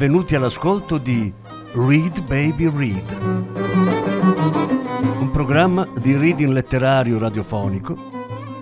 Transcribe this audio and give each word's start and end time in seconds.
benvenuti 0.00 0.34
all'ascolto 0.34 0.96
di 0.96 1.30
Read 1.74 2.22
Baby 2.22 2.74
Read, 2.74 3.18
un 5.20 5.28
programma 5.30 5.86
di 6.00 6.16
reading 6.16 6.50
letterario 6.54 7.18
radiofonico 7.18 7.94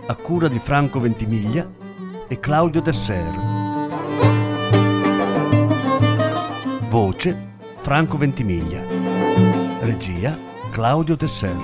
a 0.08 0.16
cura 0.16 0.48
di 0.48 0.58
Franco 0.58 0.98
Ventimiglia 0.98 1.70
e 2.26 2.40
Claudio 2.40 2.82
Tesser. 2.82 3.32
Voce 6.88 7.52
Franco 7.76 8.16
Ventimiglia. 8.16 8.82
Regia 9.82 10.36
Claudio 10.72 11.16
Tesser. 11.16 11.56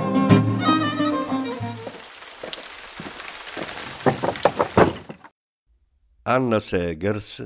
Anna 6.23 6.61
Segers 6.61 7.45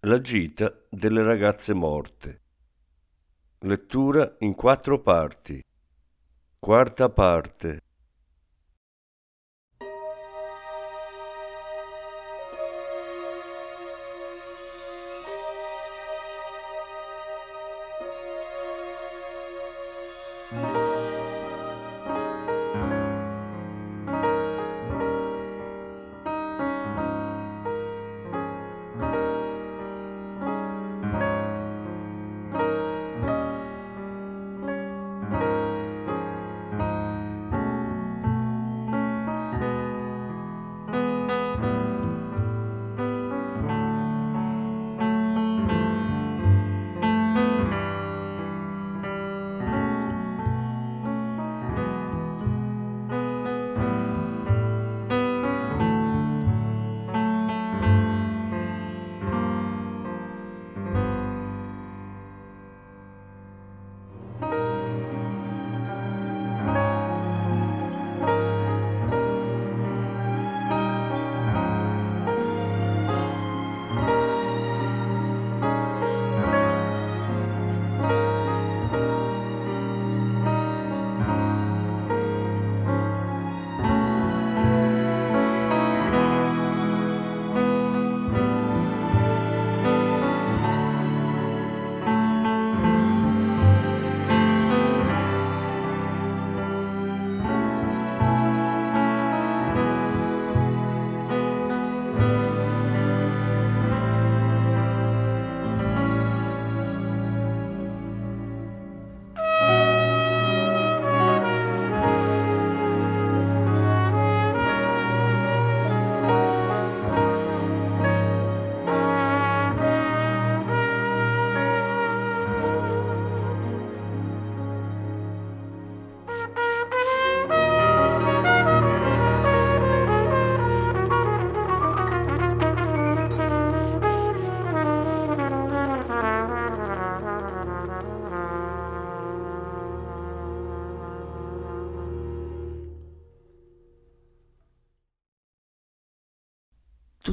La 0.00 0.20
gita 0.20 0.72
delle 0.90 1.22
ragazze 1.22 1.72
morte. 1.72 2.42
Lettura 3.60 4.36
in 4.40 4.54
quattro 4.54 5.00
parti. 5.00 5.60
Quarta 6.58 7.08
parte. 7.08 7.80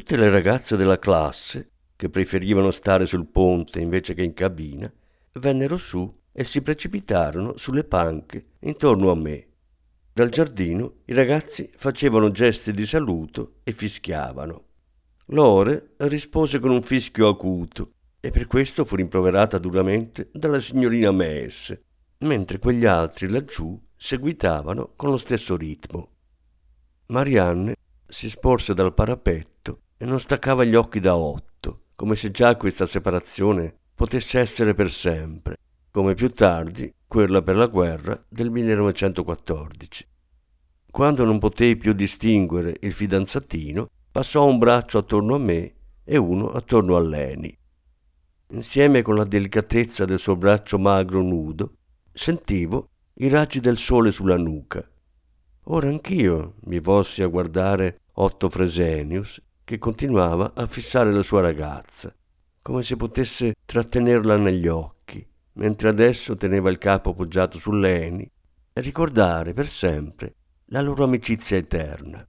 Tutte 0.03 0.17
le 0.17 0.29
ragazze 0.29 0.75
della 0.75 0.99
classe, 0.99 1.69
che 1.95 2.09
preferivano 2.09 2.71
stare 2.71 3.05
sul 3.05 3.25
ponte 3.25 3.79
invece 3.79 4.13
che 4.13 4.21
in 4.21 4.33
cabina, 4.33 4.91
vennero 5.39 5.77
su 5.77 6.13
e 6.33 6.43
si 6.43 6.61
precipitarono 6.61 7.55
sulle 7.55 7.85
panche 7.85 8.47
intorno 8.63 9.11
a 9.11 9.15
me. 9.15 9.47
Dal 10.11 10.27
giardino 10.27 10.95
i 11.05 11.13
ragazzi 11.13 11.71
facevano 11.73 12.31
gesti 12.31 12.73
di 12.73 12.85
saluto 12.85 13.59
e 13.63 13.71
fischiavano. 13.71 14.65
Lore 15.27 15.93
rispose 15.99 16.59
con 16.59 16.71
un 16.71 16.81
fischio 16.81 17.29
acuto 17.29 17.93
e 18.19 18.29
per 18.29 18.45
questo 18.47 18.83
fu 18.83 18.97
rimproverata 18.97 19.57
duramente 19.57 20.29
dalla 20.33 20.59
signorina 20.59 21.13
Mees, 21.13 21.79
mentre 22.17 22.59
quegli 22.59 22.83
altri 22.83 23.29
laggiù 23.29 23.81
seguitavano 23.95 24.95
con 24.97 25.11
lo 25.11 25.17
stesso 25.17 25.55
ritmo. 25.55 26.09
Marianne 27.05 27.75
si 28.05 28.29
sporse 28.29 28.73
dal 28.73 28.93
parapetto 28.93 29.77
e 30.03 30.05
non 30.05 30.19
staccava 30.19 30.65
gli 30.65 30.75
occhi 30.75 30.99
da 30.99 31.15
otto, 31.15 31.83
come 31.95 32.17
se 32.17 32.29
già 32.29 32.57
questa 32.57 32.85
separazione 32.85 33.73
potesse 33.95 34.37
essere 34.37 34.73
per 34.73 34.91
sempre, 34.91 35.55
come 35.91 36.13
più 36.13 36.29
tardi 36.33 36.93
quella 37.07 37.41
per 37.41 37.55
la 37.55 37.67
guerra 37.67 38.21
del 38.27 38.49
1914. 38.49 40.05
Quando 40.91 41.23
non 41.23 41.39
potei 41.39 41.77
più 41.77 41.93
distinguere 41.93 42.75
il 42.81 42.91
fidanzatino, 42.91 43.87
passò 44.11 44.45
un 44.45 44.57
braccio 44.57 44.97
attorno 44.97 45.35
a 45.35 45.39
me 45.39 45.73
e 46.03 46.17
uno 46.17 46.49
attorno 46.49 46.97
a 46.97 46.99
Leni. 46.99 47.57
Insieme 48.49 49.03
con 49.03 49.15
la 49.15 49.23
delicatezza 49.23 50.03
del 50.03 50.19
suo 50.19 50.35
braccio 50.35 50.77
magro 50.77 51.21
nudo, 51.21 51.75
sentivo 52.11 52.89
i 53.19 53.29
raggi 53.29 53.61
del 53.61 53.77
sole 53.77 54.11
sulla 54.11 54.35
nuca. 54.35 54.85
Ora 55.67 55.87
anch'io 55.87 56.55
mi 56.65 56.81
volsi 56.81 57.21
a 57.21 57.27
guardare 57.27 58.01
Otto 58.15 58.49
Fresenius 58.49 59.41
che 59.63 59.77
continuava 59.77 60.53
a 60.55 60.65
fissare 60.65 61.11
la 61.11 61.23
sua 61.23 61.41
ragazza, 61.41 62.13
come 62.61 62.81
se 62.81 62.95
potesse 62.95 63.55
trattenerla 63.65 64.37
negli 64.37 64.67
occhi, 64.67 65.25
mentre 65.53 65.89
adesso 65.89 66.35
teneva 66.35 66.69
il 66.69 66.77
capo 66.77 67.11
appoggiato 67.11 67.57
su 67.59 67.71
Leni 67.71 68.29
e 68.73 68.81
ricordare 68.81 69.53
per 69.53 69.67
sempre 69.67 70.35
la 70.67 70.81
loro 70.81 71.03
amicizia 71.03 71.57
eterna. 71.57 72.25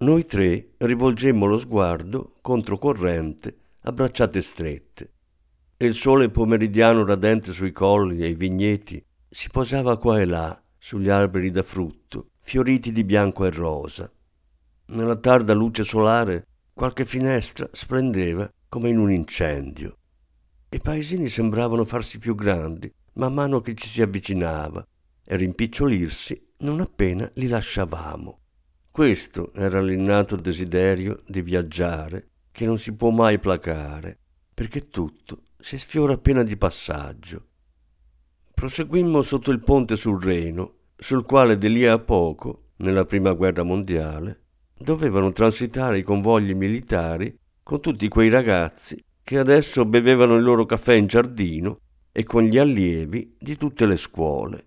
Noi 0.00 0.26
tre 0.26 0.70
rivolgemmo 0.78 1.46
lo 1.46 1.58
sguardo 1.58 2.34
controcorrente, 2.40 3.56
abbracciate 3.82 4.40
strette, 4.40 5.12
e 5.76 5.86
il 5.86 5.94
sole 5.94 6.28
pomeridiano 6.28 7.04
radente 7.04 7.52
sui 7.52 7.72
colli 7.72 8.22
e 8.22 8.28
i 8.28 8.34
vigneti 8.34 9.02
si 9.28 9.48
posava 9.48 9.96
qua 9.96 10.20
e 10.20 10.24
là 10.24 10.60
sugli 10.76 11.08
alberi 11.08 11.50
da 11.50 11.62
frutto, 11.62 12.30
fioriti 12.40 12.92
di 12.92 13.04
bianco 13.04 13.44
e 13.44 13.50
rosa. 13.50 14.10
Nella 14.86 15.16
tarda 15.16 15.52
luce 15.52 15.84
solare 15.84 16.46
Qualche 16.78 17.04
finestra 17.04 17.68
splendeva 17.72 18.48
come 18.68 18.88
in 18.88 18.98
un 18.98 19.10
incendio. 19.10 19.96
I 20.70 20.78
paesini 20.80 21.28
sembravano 21.28 21.84
farsi 21.84 22.20
più 22.20 22.36
grandi 22.36 22.88
man 23.14 23.34
mano 23.34 23.60
che 23.60 23.74
ci 23.74 23.88
si 23.88 24.00
avvicinava 24.00 24.86
e 25.24 25.34
rimpicciolirsi 25.34 26.50
non 26.58 26.78
appena 26.78 27.28
li 27.34 27.48
lasciavamo. 27.48 28.38
Questo 28.92 29.52
era 29.54 29.80
l'innato 29.80 30.36
desiderio 30.36 31.24
di 31.26 31.42
viaggiare 31.42 32.28
che 32.52 32.64
non 32.64 32.78
si 32.78 32.92
può 32.92 33.10
mai 33.10 33.40
placare, 33.40 34.16
perché 34.54 34.88
tutto 34.88 35.46
si 35.58 35.76
sfiora 35.80 36.12
appena 36.12 36.44
di 36.44 36.56
passaggio. 36.56 37.46
Proseguimmo 38.54 39.22
sotto 39.22 39.50
il 39.50 39.64
ponte 39.64 39.96
sul 39.96 40.22
Reno, 40.22 40.74
sul 40.94 41.24
quale 41.24 41.58
di 41.58 41.72
lì 41.72 41.84
a 41.86 41.98
poco, 41.98 42.68
nella 42.76 43.04
prima 43.04 43.32
guerra 43.32 43.64
mondiale, 43.64 44.42
dovevano 44.78 45.32
transitare 45.32 45.98
i 45.98 46.02
convogli 46.02 46.54
militari 46.54 47.36
con 47.62 47.80
tutti 47.80 48.08
quei 48.08 48.28
ragazzi 48.28 49.02
che 49.22 49.38
adesso 49.38 49.84
bevevano 49.84 50.36
il 50.36 50.42
loro 50.42 50.64
caffè 50.64 50.94
in 50.94 51.06
giardino 51.06 51.80
e 52.12 52.24
con 52.24 52.42
gli 52.42 52.56
allievi 52.56 53.36
di 53.38 53.56
tutte 53.56 53.84
le 53.84 53.96
scuole. 53.96 54.64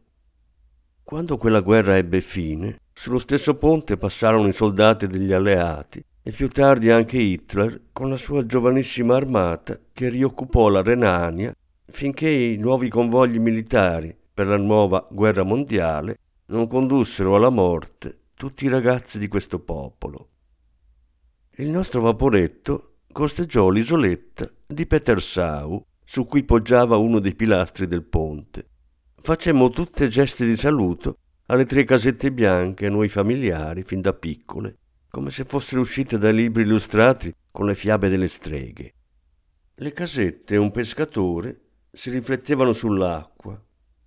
Quando 1.01 1.37
quella 1.37 1.61
guerra 1.61 1.97
ebbe 1.97 2.21
fine, 2.21 2.77
sullo 2.93 3.17
stesso 3.17 3.55
ponte 3.55 3.97
passarono 3.97 4.47
i 4.47 4.53
soldati 4.53 5.07
degli 5.07 5.33
alleati 5.33 6.03
e 6.21 6.31
più 6.31 6.47
tardi 6.49 6.91
anche 6.91 7.17
Hitler 7.17 7.85
con 7.91 8.09
la 8.09 8.17
sua 8.17 8.45
giovanissima 8.45 9.15
armata 9.15 9.79
che 9.91 10.09
rioccupò 10.09 10.69
la 10.69 10.83
Renania 10.83 11.51
finché 11.85 12.29
i 12.29 12.57
nuovi 12.57 12.89
convogli 12.89 13.39
militari 13.39 14.15
per 14.31 14.45
la 14.45 14.57
nuova 14.57 15.07
guerra 15.09 15.43
mondiale 15.43 16.17
non 16.47 16.67
condussero 16.67 17.35
alla 17.35 17.49
morte 17.49 18.20
tutti 18.41 18.65
i 18.65 18.69
ragazzi 18.69 19.19
di 19.19 19.27
questo 19.27 19.59
popolo. 19.59 20.29
Il 21.57 21.69
nostro 21.69 22.01
vaporetto 22.01 23.01
costeggiò 23.11 23.69
l'isoletta 23.69 24.51
di 24.65 24.87
Petersau 24.87 25.85
su 26.03 26.25
cui 26.25 26.43
poggiava 26.43 26.95
uno 26.95 27.19
dei 27.19 27.35
pilastri 27.35 27.85
del 27.85 28.01
ponte. 28.03 28.67
Facemmo 29.15 29.69
tutte 29.69 30.07
gesti 30.07 30.43
di 30.43 30.55
saluto 30.55 31.17
alle 31.45 31.67
tre 31.67 31.83
casette 31.83 32.31
bianche, 32.31 32.89
noi 32.89 33.09
familiari, 33.09 33.83
fin 33.83 34.01
da 34.01 34.13
piccole, 34.13 34.77
come 35.07 35.29
se 35.29 35.43
fossero 35.43 35.81
uscite 35.81 36.17
dai 36.17 36.33
libri 36.33 36.63
illustrati 36.63 37.31
con 37.51 37.67
le 37.67 37.75
fiabe 37.75 38.09
delle 38.09 38.27
streghe. 38.27 38.93
Le 39.75 39.93
casette 39.93 40.55
e 40.55 40.57
un 40.57 40.71
pescatore 40.71 41.61
si 41.91 42.09
riflettevano 42.09 42.73
sull'acqua 42.73 43.63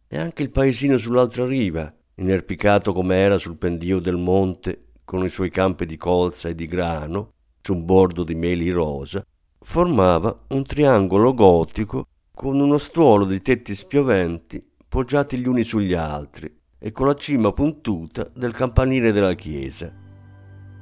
e 0.09 0.19
anche 0.19 0.43
il 0.43 0.51
paesino 0.51 0.97
sull'altra 0.97 1.47
riva, 1.47 1.97
inerpicato 2.17 2.93
come 2.93 3.17
era 3.17 3.39
sul 3.39 3.57
pendio 3.57 3.99
del 3.99 4.17
monte 4.17 4.87
con 5.05 5.25
i 5.25 5.29
suoi 5.29 5.51
campi 5.51 5.87
di 5.87 5.97
colza 5.97 6.49
e 6.49 6.55
di 6.55 6.67
grano, 6.67 7.33
su 7.61 7.73
un 7.73 7.85
bordo 7.85 8.25
di 8.25 8.35
meli 8.35 8.71
rosa, 8.71 9.25
formava 9.61 10.45
un 10.49 10.65
triangolo 10.65 11.35
gotico 11.35 12.07
con 12.35 12.61
uno 12.61 12.79
stuolo 12.79 13.25
di 13.25 13.41
tetti 13.41 13.75
spioventi 13.75 14.65
poggiati 14.89 15.39
gli 15.39 15.47
uni 15.47 15.63
sugli 15.63 15.95
altri 15.95 16.53
e 16.79 16.93
con 16.93 17.07
la 17.07 17.15
cima 17.15 17.53
puntuta 17.53 18.31
del 18.35 18.53
campanile 18.53 19.13
della 19.13 19.35
chiesa. 19.35 19.93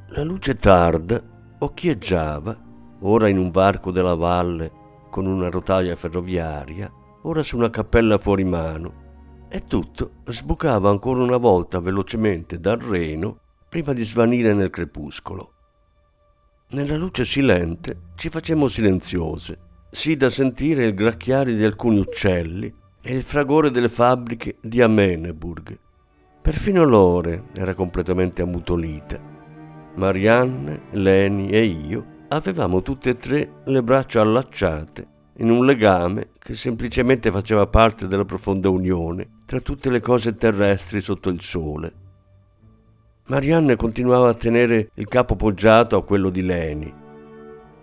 La 0.08 0.23
luce 0.23 0.56
tarda 0.56 1.23
occhieggiava, 1.58 2.61
ora 3.00 3.28
in 3.28 3.38
un 3.38 3.50
varco 3.50 3.90
della 3.90 4.14
valle 4.14 4.70
con 5.11 5.26
una 5.26 5.49
rotaia 5.49 5.94
ferroviaria, 5.94 6.90
ora 7.23 7.43
su 7.43 7.56
una 7.56 7.70
cappella 7.70 8.19
fuori 8.19 8.44
mano, 8.44 9.01
e 9.54 9.66
tutto 9.66 10.22
sbucava 10.25 10.88
ancora 10.88 11.22
una 11.22 11.37
volta 11.37 11.78
velocemente 11.78 12.58
dal 12.58 12.78
Reno 12.78 13.40
prima 13.69 13.93
di 13.93 14.02
svanire 14.02 14.54
nel 14.54 14.70
crepuscolo. 14.70 15.52
Nella 16.70 16.96
luce 16.96 17.26
silente 17.26 18.12
ci 18.14 18.31
facemmo 18.31 18.66
silenziose, 18.66 19.58
sì 19.90 20.16
da 20.16 20.31
sentire 20.31 20.87
il 20.87 20.94
gracchiare 20.94 21.54
di 21.54 21.62
alcuni 21.64 21.99
uccelli 21.99 22.75
e 23.02 23.14
il 23.14 23.22
fragore 23.22 23.70
delle 23.70 23.90
fabbriche 23.90 24.56
di 24.62 24.81
Ameneburg. 24.81 25.78
Perfino 26.40 26.84
Lore 26.84 27.49
era 27.52 27.75
completamente 27.75 28.40
ammutolita. 28.40 29.20
Marianne, 29.96 30.84
Leni 30.93 31.50
e 31.50 31.62
io 31.64 32.06
avevamo 32.28 32.81
tutte 32.81 33.10
e 33.10 33.14
tre 33.16 33.60
le 33.66 33.82
braccia 33.82 34.22
allacciate 34.22 35.06
in 35.37 35.50
un 35.50 35.66
legame 35.66 36.31
che 36.42 36.54
semplicemente 36.56 37.30
faceva 37.30 37.68
parte 37.68 38.08
della 38.08 38.24
profonda 38.24 38.68
unione 38.68 39.42
tra 39.46 39.60
tutte 39.60 39.90
le 39.90 40.00
cose 40.00 40.34
terrestri 40.34 41.00
sotto 41.00 41.28
il 41.28 41.40
sole. 41.40 41.92
Marianne 43.26 43.76
continuava 43.76 44.30
a 44.30 44.34
tenere 44.34 44.90
il 44.94 45.06
capo 45.06 45.36
poggiato 45.36 45.96
a 45.96 46.02
quello 46.02 46.30
di 46.30 46.42
Leni. 46.42 46.92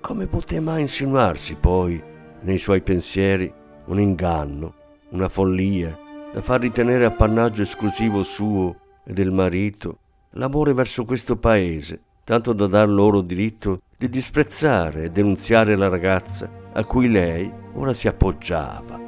Come 0.02 0.28
poté 0.28 0.60
mai 0.60 0.82
insinuarsi 0.82 1.56
poi 1.56 2.04
nei 2.42 2.58
suoi 2.58 2.82
pensieri 2.82 3.52
un 3.86 4.00
inganno, 4.00 4.74
una 5.12 5.30
follia 5.30 5.98
da 6.34 6.42
far 6.42 6.60
ritenere 6.60 7.06
appannaggio 7.06 7.62
esclusivo 7.62 8.24
suo 8.24 8.76
e 9.06 9.14
del 9.14 9.32
marito 9.32 10.00
l'amore 10.32 10.74
verso 10.74 11.06
questo 11.06 11.38
paese, 11.38 12.02
tanto 12.26 12.52
da 12.52 12.68
dar 12.68 12.90
loro 12.90 13.22
diritto 13.22 13.84
di 13.98 14.10
disprezzare 14.10 15.04
e 15.04 15.10
denunziare 15.10 15.78
la 15.78 15.88
ragazza 15.88 16.50
a 16.74 16.84
cui 16.84 17.10
lei 17.10 17.59
ora 17.80 17.94
si 17.94 18.08
appoggiava. 18.08 19.00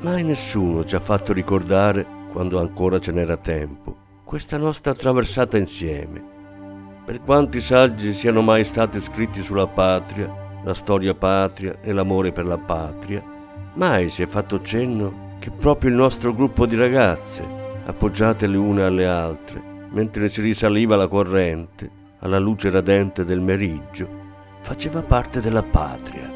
Mai 0.00 0.22
nessuno 0.22 0.84
ci 0.84 0.94
ha 0.94 1.00
fatto 1.00 1.32
ricordare, 1.32 2.06
quando 2.30 2.60
ancora 2.60 2.98
ce 2.98 3.12
n'era 3.12 3.36
tempo, 3.36 3.96
questa 4.24 4.58
nostra 4.58 4.94
traversata 4.94 5.56
insieme. 5.56 6.30
Per 7.04 7.22
quanti 7.22 7.60
saggi 7.60 8.12
siano 8.12 8.42
mai 8.42 8.64
stati 8.64 9.00
scritti 9.00 9.42
sulla 9.42 9.66
patria, 9.66 10.60
la 10.64 10.74
storia 10.74 11.14
patria 11.14 11.80
e 11.80 11.92
l'amore 11.92 12.30
per 12.30 12.46
la 12.46 12.58
patria, 12.58 13.22
mai 13.74 14.10
si 14.10 14.22
è 14.22 14.26
fatto 14.26 14.60
cenno 14.60 15.30
che 15.38 15.50
proprio 15.50 15.90
il 15.90 15.96
nostro 15.96 16.34
gruppo 16.34 16.66
di 16.66 16.76
ragazze, 16.76 17.44
appoggiate 17.86 18.46
le 18.46 18.56
une 18.56 18.82
alle 18.82 19.06
altre, 19.06 19.60
mentre 19.90 20.28
si 20.28 20.42
risaliva 20.42 20.94
la 20.94 21.08
corrente, 21.08 21.90
alla 22.18 22.38
luce 22.38 22.68
radente 22.70 23.24
del 23.24 23.40
meriggio, 23.40 24.08
faceva 24.60 25.02
parte 25.02 25.40
della 25.40 25.62
patria. 25.62 26.31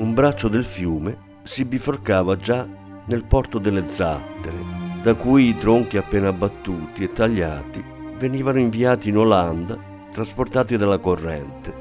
Un 0.00 0.14
braccio 0.14 0.48
del 0.48 0.64
fiume 0.64 1.28
si 1.42 1.66
biforcava 1.66 2.34
già 2.34 2.66
nel 3.04 3.26
porto 3.26 3.58
delle 3.58 3.86
zattere, 3.86 4.56
da 5.02 5.12
cui 5.12 5.48
i 5.48 5.54
tronchi 5.54 5.98
appena 5.98 6.28
abbattuti 6.28 7.04
e 7.04 7.12
tagliati 7.12 7.84
venivano 8.16 8.60
inviati 8.60 9.10
in 9.10 9.18
Olanda, 9.18 9.78
trasportati 10.10 10.78
dalla 10.78 10.96
corrente. 10.96 11.74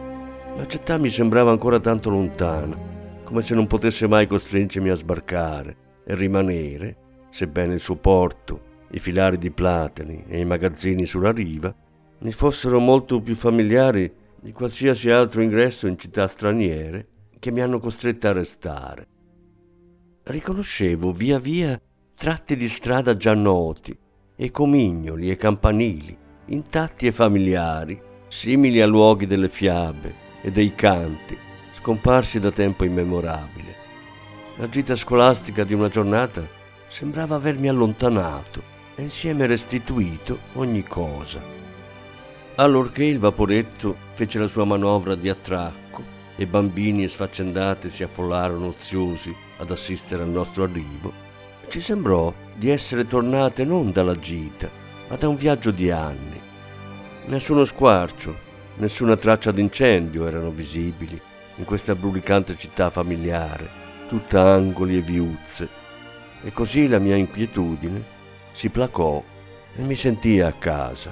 La 0.58 0.68
città 0.68 0.98
mi 0.98 1.10
sembrava 1.10 1.52
ancora 1.52 1.80
tanto 1.80 2.10
lontana, 2.10 2.78
come 3.24 3.42
se 3.42 3.56
non 3.56 3.68
potesse 3.68 4.06
mai 4.06 4.28
costringermi 4.28 4.90
a 4.90 4.96
sbarcare 4.96 5.78
e 6.04 6.14
rimanere, 6.14 6.98
sebbene 7.30 7.76
il 7.76 7.80
suo 7.80 7.96
porto, 7.96 8.88
i 8.92 9.00
filari 9.00 9.38
di 9.38 9.50
platani 9.50 10.26
e 10.28 10.42
i 10.42 10.46
magazzini 10.46 11.06
sulla 11.06 11.32
riva 11.32 11.74
mi 12.20 12.34
fossero 12.34 12.80
molto 12.80 13.22
più 13.22 13.34
familiari 13.34 14.12
di 14.42 14.52
qualsiasi 14.52 15.10
altro 15.10 15.42
ingresso 15.42 15.88
in 15.88 15.98
città 15.98 16.28
straniere 16.28 17.08
che 17.40 17.52
mi 17.52 17.62
hanno 17.62 17.80
costretta 17.80 18.30
a 18.30 18.34
restare. 18.34 19.08
Riconoscevo 20.24 21.12
via 21.12 21.40
via 21.40 21.80
tratti 22.14 22.56
di 22.56 22.68
strada 22.68 23.16
già 23.16 23.34
noti, 23.34 23.98
e 24.42 24.52
comignoli 24.52 25.30
e 25.30 25.36
campanili, 25.36 26.18
intatti 26.46 27.08
e 27.08 27.12
familiari, 27.12 28.02
simili 28.30 28.80
a 28.80 28.86
luoghi 28.86 29.28
delle 29.28 29.50
fiabe 29.50 30.14
e 30.42 30.50
dei 30.50 30.74
canti, 30.76 31.38
scomparsi 31.74 32.40
da 32.40 32.50
tempo 32.50 32.86
immemorabile. 32.86 33.76
La 34.56 34.70
gita 34.70 34.96
scolastica 34.96 35.66
di 35.66 35.74
una 35.74 35.90
giornata 35.90 36.48
sembrava 36.88 37.36
avermi 37.36 37.68
allontanato 37.68 38.64
e 38.96 39.04
insieme 39.04 39.46
restituito 39.46 40.40
ogni 40.54 40.84
cosa. 40.84 41.42
Allorché 42.56 43.04
il 43.04 43.20
vaporetto 43.20 43.96
fece 44.14 44.40
la 44.40 44.48
sua 44.48 44.64
manovra 44.64 45.16
di 45.16 45.28
attracco 45.28 46.19
e 46.40 46.48
bambini 46.48 47.04
e 47.04 47.10
sfaccendate 47.10 47.90
si 47.90 48.02
affollarono 48.02 48.68
oziosi 48.68 49.36
ad 49.58 49.72
assistere 49.72 50.24
al 50.24 50.30
nostro 50.30 50.64
arrivo, 50.64 51.12
ci 51.68 51.82
sembrò 51.82 52.34
di 52.56 52.70
essere 52.70 53.06
tornate 53.06 53.66
non 53.66 53.92
dalla 53.92 54.16
gita, 54.16 54.70
ma 55.10 55.18
da 55.18 55.28
un 55.28 55.36
viaggio 55.36 55.72
di 55.72 55.92
anni. 55.92 56.40
Nessuno 57.26 57.66
squarcio, 57.66 58.34
nessuna 58.76 59.18
traccia 59.18 59.52
d'incendio 59.52 60.26
erano 60.26 60.50
visibili 60.50 61.20
in 61.58 61.66
questa 61.66 61.94
brulicante 61.94 62.56
città 62.56 62.90
familiare 62.90 63.70
tutta 64.08 64.42
angoli 64.42 64.96
e 64.96 65.02
viuzze, 65.02 65.68
e 66.42 66.54
così 66.54 66.88
la 66.88 67.00
mia 67.00 67.18
inquietudine 67.18 68.02
si 68.54 68.70
placò 68.70 69.22
e 69.76 69.82
mi 69.82 69.94
sentii 69.94 70.40
a 70.40 70.54
casa. 70.54 71.12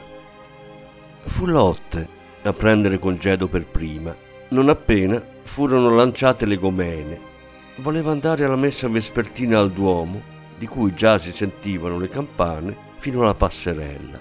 Fu 1.26 1.46
Lotte 1.48 2.08
a 2.44 2.54
prendere 2.54 2.98
congedo 2.98 3.50
per 3.50 3.66
prima, 3.66 4.16
non 4.50 4.70
appena 4.70 5.22
furono 5.44 5.94
lanciate 5.94 6.46
le 6.46 6.58
gomene. 6.58 7.20
Voleva 7.78 8.12
andare 8.12 8.46
alla 8.46 8.56
messa 8.56 8.88
vespertina 8.88 9.60
al 9.60 9.72
Duomo, 9.72 10.36
di 10.58 10.66
cui 10.68 10.94
già 10.94 11.18
si 11.18 11.32
sentivano 11.32 12.00
le 12.00 12.10
campane 12.10 12.76
fino 12.98 13.22
alla 13.22 13.36
passerella. 13.36 14.20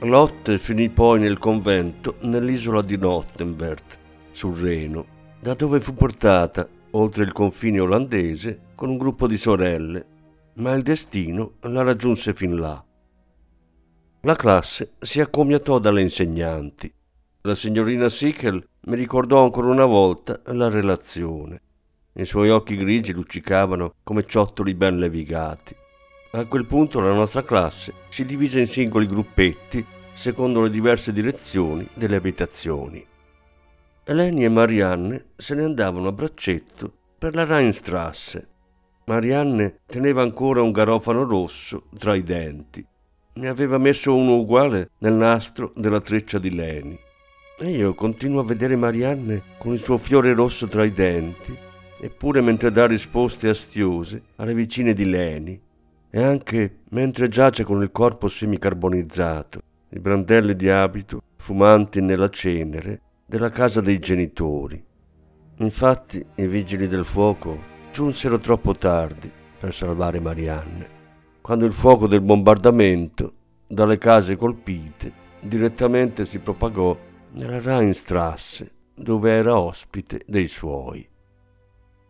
Lotte 0.00 0.58
finì 0.58 0.88
poi 0.88 1.20
nel 1.20 1.38
convento 1.38 2.16
nell'isola 2.22 2.82
di 2.82 2.96
Nottenvert, 2.96 3.98
sul 4.32 4.56
Reno, 4.56 5.06
da 5.40 5.54
dove 5.54 5.80
fu 5.80 5.94
portata 5.94 6.66
oltre 6.92 7.24
il 7.24 7.32
confine 7.32 7.80
olandese 7.80 8.60
con 8.74 8.88
un 8.88 8.96
gruppo 8.96 9.26
di 9.26 9.36
sorelle, 9.36 10.06
ma 10.54 10.72
il 10.72 10.82
destino 10.82 11.52
la 11.60 11.82
raggiunse 11.82 12.34
fin 12.34 12.56
là. 12.58 12.82
La 14.22 14.36
classe 14.36 14.94
si 14.98 15.20
accomiatò 15.20 15.78
dalle 15.78 16.00
insegnanti. 16.00 16.92
La 17.42 17.54
signorina 17.54 18.08
Sickel 18.08 18.66
mi 18.82 18.96
ricordò 18.96 19.42
ancora 19.44 19.68
una 19.68 19.84
volta 19.84 20.40
la 20.46 20.68
relazione. 20.68 21.60
I 22.14 22.24
suoi 22.24 22.50
occhi 22.50 22.76
grigi 22.76 23.12
luccicavano 23.12 23.94
come 24.02 24.24
ciottoli 24.24 24.74
ben 24.74 24.96
levigati. 24.98 25.74
A 26.32 26.44
quel 26.46 26.64
punto 26.64 27.00
la 27.00 27.12
nostra 27.12 27.44
classe 27.44 27.92
si 28.08 28.24
divise 28.24 28.60
in 28.60 28.66
singoli 28.66 29.06
gruppetti 29.06 29.84
secondo 30.14 30.62
le 30.62 30.70
diverse 30.70 31.12
direzioni 31.12 31.86
delle 31.94 32.16
abitazioni. 32.16 33.04
Eleni 34.04 34.44
e 34.44 34.48
Marianne 34.48 35.26
se 35.36 35.54
ne 35.54 35.64
andavano 35.64 36.08
a 36.08 36.12
braccetto 36.12 36.92
per 37.18 37.34
la 37.34 37.44
Rheinstrasse. 37.44 38.48
Marianne 39.04 39.80
teneva 39.86 40.22
ancora 40.22 40.62
un 40.62 40.72
garofano 40.72 41.24
rosso 41.24 41.84
tra 41.98 42.14
i 42.14 42.22
denti. 42.22 42.84
Ne 43.34 43.48
aveva 43.48 43.78
messo 43.78 44.14
uno 44.14 44.36
uguale 44.36 44.90
nel 44.98 45.14
nastro 45.14 45.72
della 45.76 46.00
treccia 46.00 46.38
di 46.38 46.54
Leni. 46.54 46.98
E 47.62 47.68
io 47.68 47.92
continuo 47.92 48.40
a 48.40 48.44
vedere 48.44 48.74
Marianne 48.74 49.42
con 49.58 49.74
il 49.74 49.80
suo 49.80 49.98
fiore 49.98 50.32
rosso 50.32 50.66
tra 50.66 50.82
i 50.82 50.92
denti, 50.92 51.54
eppure 52.00 52.40
mentre 52.40 52.70
dà 52.70 52.86
risposte 52.86 53.50
astiose 53.50 54.22
alle 54.36 54.54
vicine 54.54 54.94
di 54.94 55.04
Leni, 55.04 55.60
e 56.08 56.22
anche 56.22 56.78
mentre 56.88 57.28
giace 57.28 57.62
con 57.62 57.82
il 57.82 57.90
corpo 57.90 58.28
semicarbonizzato, 58.28 59.60
i 59.90 59.98
brandelli 59.98 60.56
di 60.56 60.70
abito 60.70 61.20
fumanti 61.36 62.00
nella 62.00 62.30
cenere 62.30 63.02
della 63.26 63.50
casa 63.50 63.82
dei 63.82 63.98
genitori. 63.98 64.82
Infatti 65.58 66.24
i 66.36 66.46
vigili 66.46 66.88
del 66.88 67.04
fuoco 67.04 67.58
giunsero 67.92 68.38
troppo 68.38 68.74
tardi 68.74 69.30
per 69.58 69.74
salvare 69.74 70.18
Marianne, 70.18 70.88
quando 71.42 71.66
il 71.66 71.74
fuoco 71.74 72.06
del 72.06 72.22
bombardamento 72.22 73.34
dalle 73.66 73.98
case 73.98 74.36
colpite 74.36 75.12
direttamente 75.40 76.24
si 76.24 76.38
propagò 76.38 76.96
nella 77.32 77.60
Rheinstrasse, 77.60 78.72
dove 78.94 79.30
era 79.30 79.58
ospite 79.58 80.22
dei 80.26 80.48
suoi. 80.48 81.06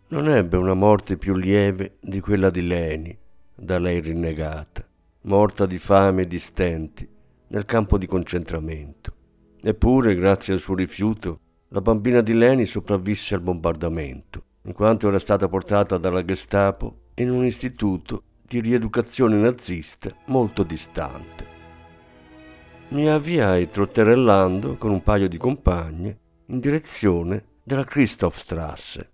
Non 0.09 0.29
ebbe 0.29 0.57
una 0.57 0.75
morte 0.75 1.17
più 1.17 1.35
lieve 1.35 1.99
di 2.00 2.21
quella 2.21 2.50
di 2.50 2.67
Leni, 2.67 3.17
da 3.55 3.79
lei 3.79 4.00
rinnegata, 4.00 4.87
morta 5.23 5.67
di 5.67 5.79
fame 5.79 6.23
e 6.23 6.27
di 6.27 6.39
stenti 6.39 7.09
nel 7.49 7.65
campo 7.65 7.99
di 7.99 8.07
concentramento. 8.07 9.15
Eppure, 9.62 10.15
grazie 10.15 10.55
al 10.55 10.61
suo 10.61 10.75
rifiuto, 10.75 11.41
la 11.69 11.81
bambina 11.81 12.23
di 12.23 12.33
Leni 12.33 12.65
sopravvisse 12.65 13.35
al 13.35 13.43
bombardamento, 13.43 14.45
in 14.62 14.73
quanto 14.73 15.09
era 15.09 15.19
stata 15.19 15.49
portata 15.49 15.99
dalla 15.99 16.25
Gestapo 16.25 17.11
in 17.15 17.31
un 17.31 17.45
istituto 17.45 18.23
di 18.43 18.61
rieducazione 18.61 19.37
nazista 19.37 20.11
molto 20.27 20.65
distante 20.65 21.60
mi 22.91 23.09
avviai 23.09 23.69
trotterellando 23.69 24.77
con 24.77 24.91
un 24.91 25.03
paio 25.03 25.29
di 25.29 25.39
compagne 25.39 26.19
in 26.47 26.59
direzione 26.59 27.59
della 27.63 27.85
Christophstrasse. 27.85 29.13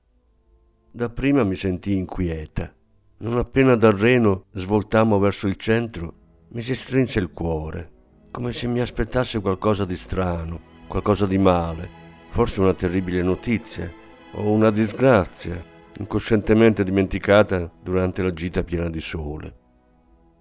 Dapprima 0.91 1.45
mi 1.45 1.57
sentii 1.57 1.99
inquieta. 1.99 2.73
Non 3.19 3.37
appena 3.37 3.77
dal 3.77 3.93
Reno 3.93 4.47
svoltammo 4.53 5.19
verso 5.19 5.47
il 5.47 5.57
centro, 5.57 6.15
mi 6.53 6.63
si 6.63 6.75
strinse 6.75 7.19
il 7.19 7.33
cuore, 7.33 7.91
come 8.31 8.53
se 8.53 8.67
mi 8.67 8.81
aspettasse 8.81 9.41
qualcosa 9.41 9.85
di 9.85 9.97
strano, 9.99 10.61
qualcosa 10.87 11.27
di 11.27 11.37
male, 11.37 11.89
forse 12.31 12.61
una 12.61 12.73
terribile 12.73 13.21
notizia 13.21 13.93
o 14.33 14.51
una 14.51 14.71
disgrazia, 14.71 15.63
incoscientemente 15.99 16.83
dimenticata 16.83 17.71
durante 17.83 18.23
la 18.23 18.33
gita 18.33 18.63
piena 18.63 18.89
di 18.89 19.01
sole. 19.03 19.55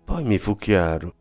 Poi 0.06 0.24
mi 0.24 0.38
fu 0.38 0.56
chiaro, 0.56 1.16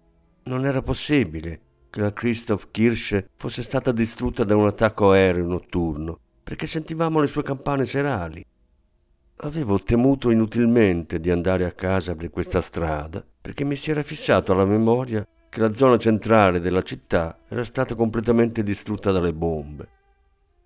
non 0.45 0.65
era 0.65 0.81
possibile 0.81 1.61
che 1.95 2.01
la 2.01 2.13
Christoph 2.13 2.73
Kirche 2.73 3.29
fosse 3.37 3.63
stata 3.63 3.93
distrutta 3.93 4.43
da 4.43 4.57
un 4.57 4.67
attacco 4.67 5.13
aereo 5.13 5.47
notturno, 5.47 6.19
perché 6.43 6.67
sentivamo 6.67 7.21
le 7.21 7.29
sue 7.29 7.45
campane 7.45 7.87
serali. 7.87 8.45
Avevo 9.37 9.81
temuto 9.81 10.31
inutilmente 10.31 11.21
di 11.21 11.31
andare 11.31 11.65
a 11.65 11.71
casa 11.71 12.17
per 12.17 12.31
questa 12.31 12.61
strada, 12.61 13.25
perché 13.41 13.63
mi 13.63 13.77
si 13.77 13.93
era 13.93 14.03
fissato 14.03 14.51
alla 14.51 14.65
memoria 14.65 15.25
che 15.49 15.61
la 15.61 15.73
zona 15.73 15.97
centrale 15.97 16.59
della 16.59 16.83
città 16.83 17.39
era 17.49 17.63
stata 17.63 17.95
completamente 17.95 18.65
distrutta 18.65 19.13
dalle 19.13 19.33
bombe. 19.33 19.89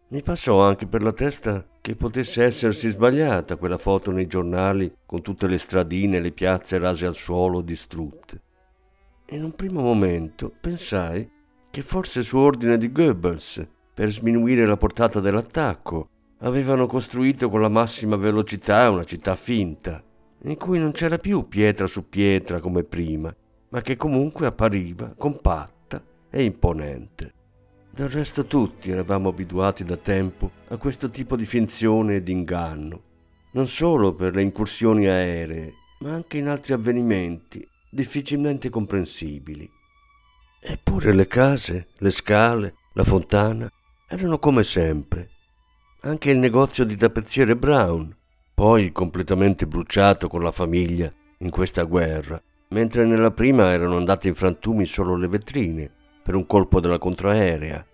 Mi 0.08 0.22
passò 0.22 0.62
anche 0.62 0.86
per 0.86 1.02
la 1.02 1.12
testa 1.12 1.62
che 1.82 1.94
potesse 1.94 2.42
essersi 2.42 2.88
sbagliata 2.88 3.56
quella 3.56 3.76
foto 3.76 4.10
nei 4.10 4.26
giornali 4.26 4.90
con 5.04 5.20
tutte 5.20 5.46
le 5.46 5.58
stradine 5.58 6.16
e 6.16 6.20
le 6.20 6.32
piazze 6.32 6.78
rase 6.78 7.04
al 7.04 7.14
suolo 7.14 7.60
distrutte. 7.60 8.40
In 9.30 9.44
un 9.44 9.54
primo 9.54 9.82
momento 9.82 10.50
pensai 10.58 11.30
che 11.70 11.82
forse 11.82 12.22
su 12.22 12.38
ordine 12.38 12.78
di 12.78 12.90
Goebbels, 12.90 13.62
per 13.92 14.10
sminuire 14.10 14.64
la 14.64 14.78
portata 14.78 15.20
dell'attacco, 15.20 16.08
avevano 16.38 16.86
costruito 16.86 17.50
con 17.50 17.60
la 17.60 17.68
massima 17.68 18.16
velocità 18.16 18.88
una 18.88 19.04
città 19.04 19.36
finta, 19.36 20.02
in 20.44 20.56
cui 20.56 20.78
non 20.78 20.92
c'era 20.92 21.18
più 21.18 21.46
pietra 21.46 21.86
su 21.86 22.08
pietra 22.08 22.60
come 22.60 22.84
prima, 22.84 23.34
ma 23.68 23.82
che 23.82 23.96
comunque 23.96 24.46
appariva 24.46 25.12
compatta 25.14 26.02
e 26.30 26.44
imponente. 26.44 27.34
Del 27.90 28.08
resto 28.08 28.46
tutti 28.46 28.90
eravamo 28.90 29.28
abituati 29.28 29.84
da 29.84 29.98
tempo 29.98 30.52
a 30.68 30.78
questo 30.78 31.10
tipo 31.10 31.36
di 31.36 31.44
finzione 31.44 32.16
e 32.16 32.22
di 32.22 32.32
inganno, 32.32 33.02
non 33.52 33.66
solo 33.66 34.14
per 34.14 34.34
le 34.34 34.40
incursioni 34.40 35.06
aeree, 35.06 35.74
ma 35.98 36.14
anche 36.14 36.38
in 36.38 36.48
altri 36.48 36.72
avvenimenti 36.72 37.68
difficilmente 37.90 38.70
comprensibili. 38.70 39.70
Eppure 40.60 41.12
le 41.12 41.26
case, 41.26 41.88
le 41.98 42.10
scale, 42.10 42.74
la 42.94 43.04
fontana 43.04 43.70
erano 44.08 44.38
come 44.38 44.64
sempre. 44.64 45.30
Anche 46.00 46.30
il 46.30 46.38
negozio 46.38 46.84
di 46.84 46.96
tappezziere 46.96 47.56
Brown, 47.56 48.14
poi 48.54 48.90
completamente 48.92 49.66
bruciato 49.66 50.28
con 50.28 50.42
la 50.42 50.52
famiglia 50.52 51.12
in 51.38 51.50
questa 51.50 51.84
guerra, 51.84 52.40
mentre 52.70 53.04
nella 53.04 53.30
prima 53.30 53.70
erano 53.72 53.96
andate 53.96 54.28
in 54.28 54.34
frantumi 54.34 54.84
solo 54.84 55.16
le 55.16 55.28
vetrine 55.28 55.90
per 56.22 56.34
un 56.34 56.46
colpo 56.46 56.80
della 56.80 56.98
contraerea, 56.98 57.86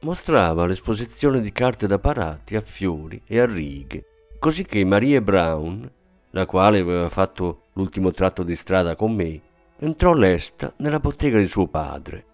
mostrava 0.00 0.66
l'esposizione 0.66 1.40
di 1.40 1.52
carte 1.52 1.86
da 1.86 1.98
parati 1.98 2.56
a 2.56 2.60
fiori 2.60 3.22
e 3.26 3.38
a 3.38 3.46
righe, 3.46 4.04
così 4.38 4.64
che 4.64 4.84
Marie 4.84 5.22
Brown, 5.22 5.90
la 6.30 6.46
quale 6.46 6.78
aveva 6.78 7.08
fatto 7.08 7.64
l'ultimo 7.74 8.12
tratto 8.12 8.42
di 8.42 8.54
strada 8.56 8.94
con 8.96 9.14
me, 9.14 9.40
entrò 9.78 10.12
lesta 10.12 10.72
nella 10.76 11.00
bottega 11.00 11.38
di 11.38 11.46
suo 11.46 11.66
padre. 11.66 12.24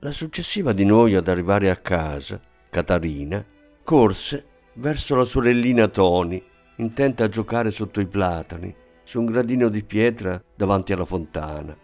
La 0.00 0.12
successiva 0.12 0.72
di 0.72 0.84
noi 0.84 1.14
ad 1.14 1.28
arrivare 1.28 1.70
a 1.70 1.76
casa, 1.76 2.40
Catarina, 2.70 3.44
corse 3.82 4.46
verso 4.74 5.14
la 5.14 5.24
sorellina 5.24 5.88
Toni, 5.88 6.42
intenta 6.76 7.24
a 7.24 7.28
giocare 7.28 7.70
sotto 7.70 8.00
i 8.00 8.06
platani, 8.06 8.74
su 9.02 9.20
un 9.20 9.26
gradino 9.26 9.68
di 9.68 9.82
pietra 9.82 10.42
davanti 10.54 10.92
alla 10.92 11.04
fontana. 11.04 11.76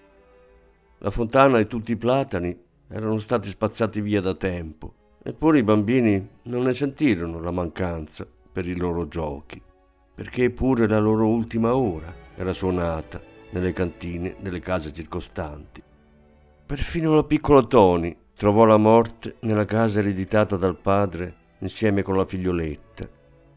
La 0.98 1.10
fontana 1.10 1.58
e 1.58 1.66
tutti 1.66 1.92
i 1.92 1.96
platani 1.96 2.56
erano 2.88 3.18
stati 3.18 3.48
spazzati 3.48 4.00
via 4.00 4.20
da 4.20 4.34
tempo, 4.34 4.94
eppure 5.22 5.58
i 5.58 5.64
bambini 5.64 6.28
non 6.42 6.64
ne 6.64 6.72
sentirono 6.72 7.40
la 7.40 7.50
mancanza 7.50 8.26
per 8.52 8.68
i 8.68 8.76
loro 8.76 9.08
giochi, 9.08 9.60
perché 10.14 10.50
pure 10.50 10.86
la 10.86 10.98
loro 10.98 11.26
ultima 11.26 11.74
ora 11.74 12.14
era 12.36 12.52
suonata 12.52 13.20
nelle 13.50 13.72
cantine 13.72 14.36
delle 14.40 14.60
case 14.60 14.92
circostanti. 14.92 15.82
Perfino 16.66 17.14
la 17.14 17.24
piccola 17.24 17.62
Tony 17.62 18.16
trovò 18.36 18.64
la 18.64 18.76
morte 18.76 19.36
nella 19.40 19.64
casa 19.64 19.98
ereditata 20.00 20.56
dal 20.56 20.76
padre 20.76 21.42
insieme 21.58 22.02
con 22.02 22.16
la 22.16 22.24
figlioletta, 22.24 23.08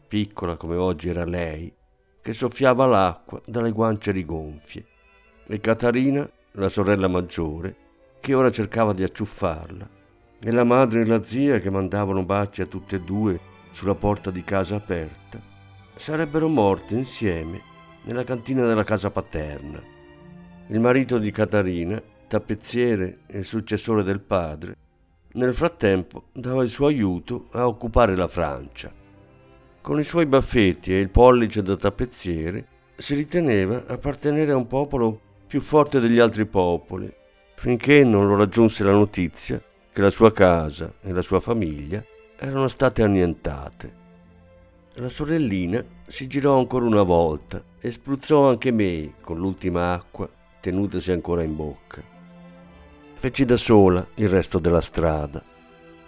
piccola 0.06 0.56
come 0.56 0.76
oggi 0.76 1.08
era 1.08 1.24
lei, 1.24 1.72
che 2.20 2.32
soffiava 2.32 2.86
l'acqua 2.86 3.40
dalle 3.44 3.70
guance 3.70 4.10
rigonfie, 4.10 4.84
e 5.46 5.60
Catarina, 5.60 6.28
la 6.52 6.68
sorella 6.68 7.08
maggiore, 7.08 7.76
che 8.20 8.34
ora 8.34 8.50
cercava 8.50 8.92
di 8.92 9.02
acciuffarla, 9.02 9.88
e 10.40 10.50
la 10.50 10.64
madre 10.64 11.02
e 11.02 11.06
la 11.06 11.22
zia 11.22 11.58
che 11.60 11.70
mandavano 11.70 12.24
baci 12.24 12.62
a 12.62 12.66
tutte 12.66 12.96
e 12.96 13.00
due 13.00 13.40
sulla 13.72 13.94
porta 13.94 14.30
di 14.30 14.42
casa 14.44 14.76
aperta, 14.76 15.40
sarebbero 15.98 16.48
morte 16.48 16.94
insieme 16.94 17.60
nella 18.04 18.24
cantina 18.24 18.64
della 18.66 18.84
casa 18.84 19.10
paterna. 19.10 19.82
Il 20.68 20.80
marito 20.80 21.18
di 21.18 21.30
Catarina, 21.30 22.00
tappezziere 22.26 23.18
e 23.26 23.42
successore 23.42 24.02
del 24.02 24.20
padre, 24.20 24.76
nel 25.32 25.52
frattempo 25.52 26.24
dava 26.32 26.62
il 26.62 26.70
suo 26.70 26.86
aiuto 26.86 27.48
a 27.52 27.66
occupare 27.66 28.16
la 28.16 28.28
Francia. 28.28 28.92
Con 29.80 29.98
i 29.98 30.04
suoi 30.04 30.26
baffetti 30.26 30.92
e 30.92 31.00
il 31.00 31.10
pollice 31.10 31.62
da 31.62 31.76
tappezziere 31.76 32.66
si 32.96 33.14
riteneva 33.14 33.84
appartenere 33.86 34.52
a 34.52 34.56
un 34.56 34.66
popolo 34.66 35.20
più 35.46 35.60
forte 35.60 36.00
degli 36.00 36.18
altri 36.18 36.46
popoli, 36.46 37.12
finché 37.56 38.04
non 38.04 38.26
lo 38.26 38.36
raggiunse 38.36 38.84
la 38.84 38.92
notizia 38.92 39.60
che 39.92 40.00
la 40.00 40.10
sua 40.10 40.32
casa 40.32 40.92
e 41.02 41.12
la 41.12 41.22
sua 41.22 41.40
famiglia 41.40 42.04
erano 42.38 42.68
state 42.68 43.02
annientate. 43.02 43.97
La 45.00 45.08
sorellina 45.08 45.84
si 46.08 46.26
girò 46.26 46.58
ancora 46.58 46.84
una 46.84 47.04
volta 47.04 47.62
e 47.80 47.88
spruzzò 47.88 48.48
anche 48.48 48.72
me 48.72 49.12
con 49.20 49.38
l'ultima 49.38 49.92
acqua 49.92 50.28
tenutasi 50.58 51.12
ancora 51.12 51.44
in 51.44 51.54
bocca. 51.54 52.02
Feci 53.14 53.44
da 53.44 53.56
sola 53.56 54.04
il 54.14 54.28
resto 54.28 54.58
della 54.58 54.80
strada. 54.80 55.40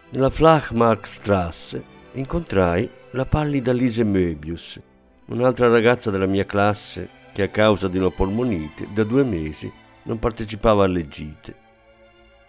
Nella 0.08 0.28
Flachmarkstrasse 0.28 1.84
incontrai 2.14 2.90
la 3.12 3.24
pallida 3.26 3.72
Lise 3.72 4.02
Möbius, 4.02 4.80
un'altra 5.26 5.68
ragazza 5.68 6.10
della 6.10 6.26
mia 6.26 6.44
classe 6.44 7.08
che 7.32 7.44
a 7.44 7.48
causa 7.48 7.86
di 7.86 7.98
una 7.98 8.10
polmonite 8.10 8.88
da 8.92 9.04
due 9.04 9.22
mesi 9.22 9.70
non 10.06 10.18
partecipava 10.18 10.82
alle 10.82 11.06
gite. 11.06 11.54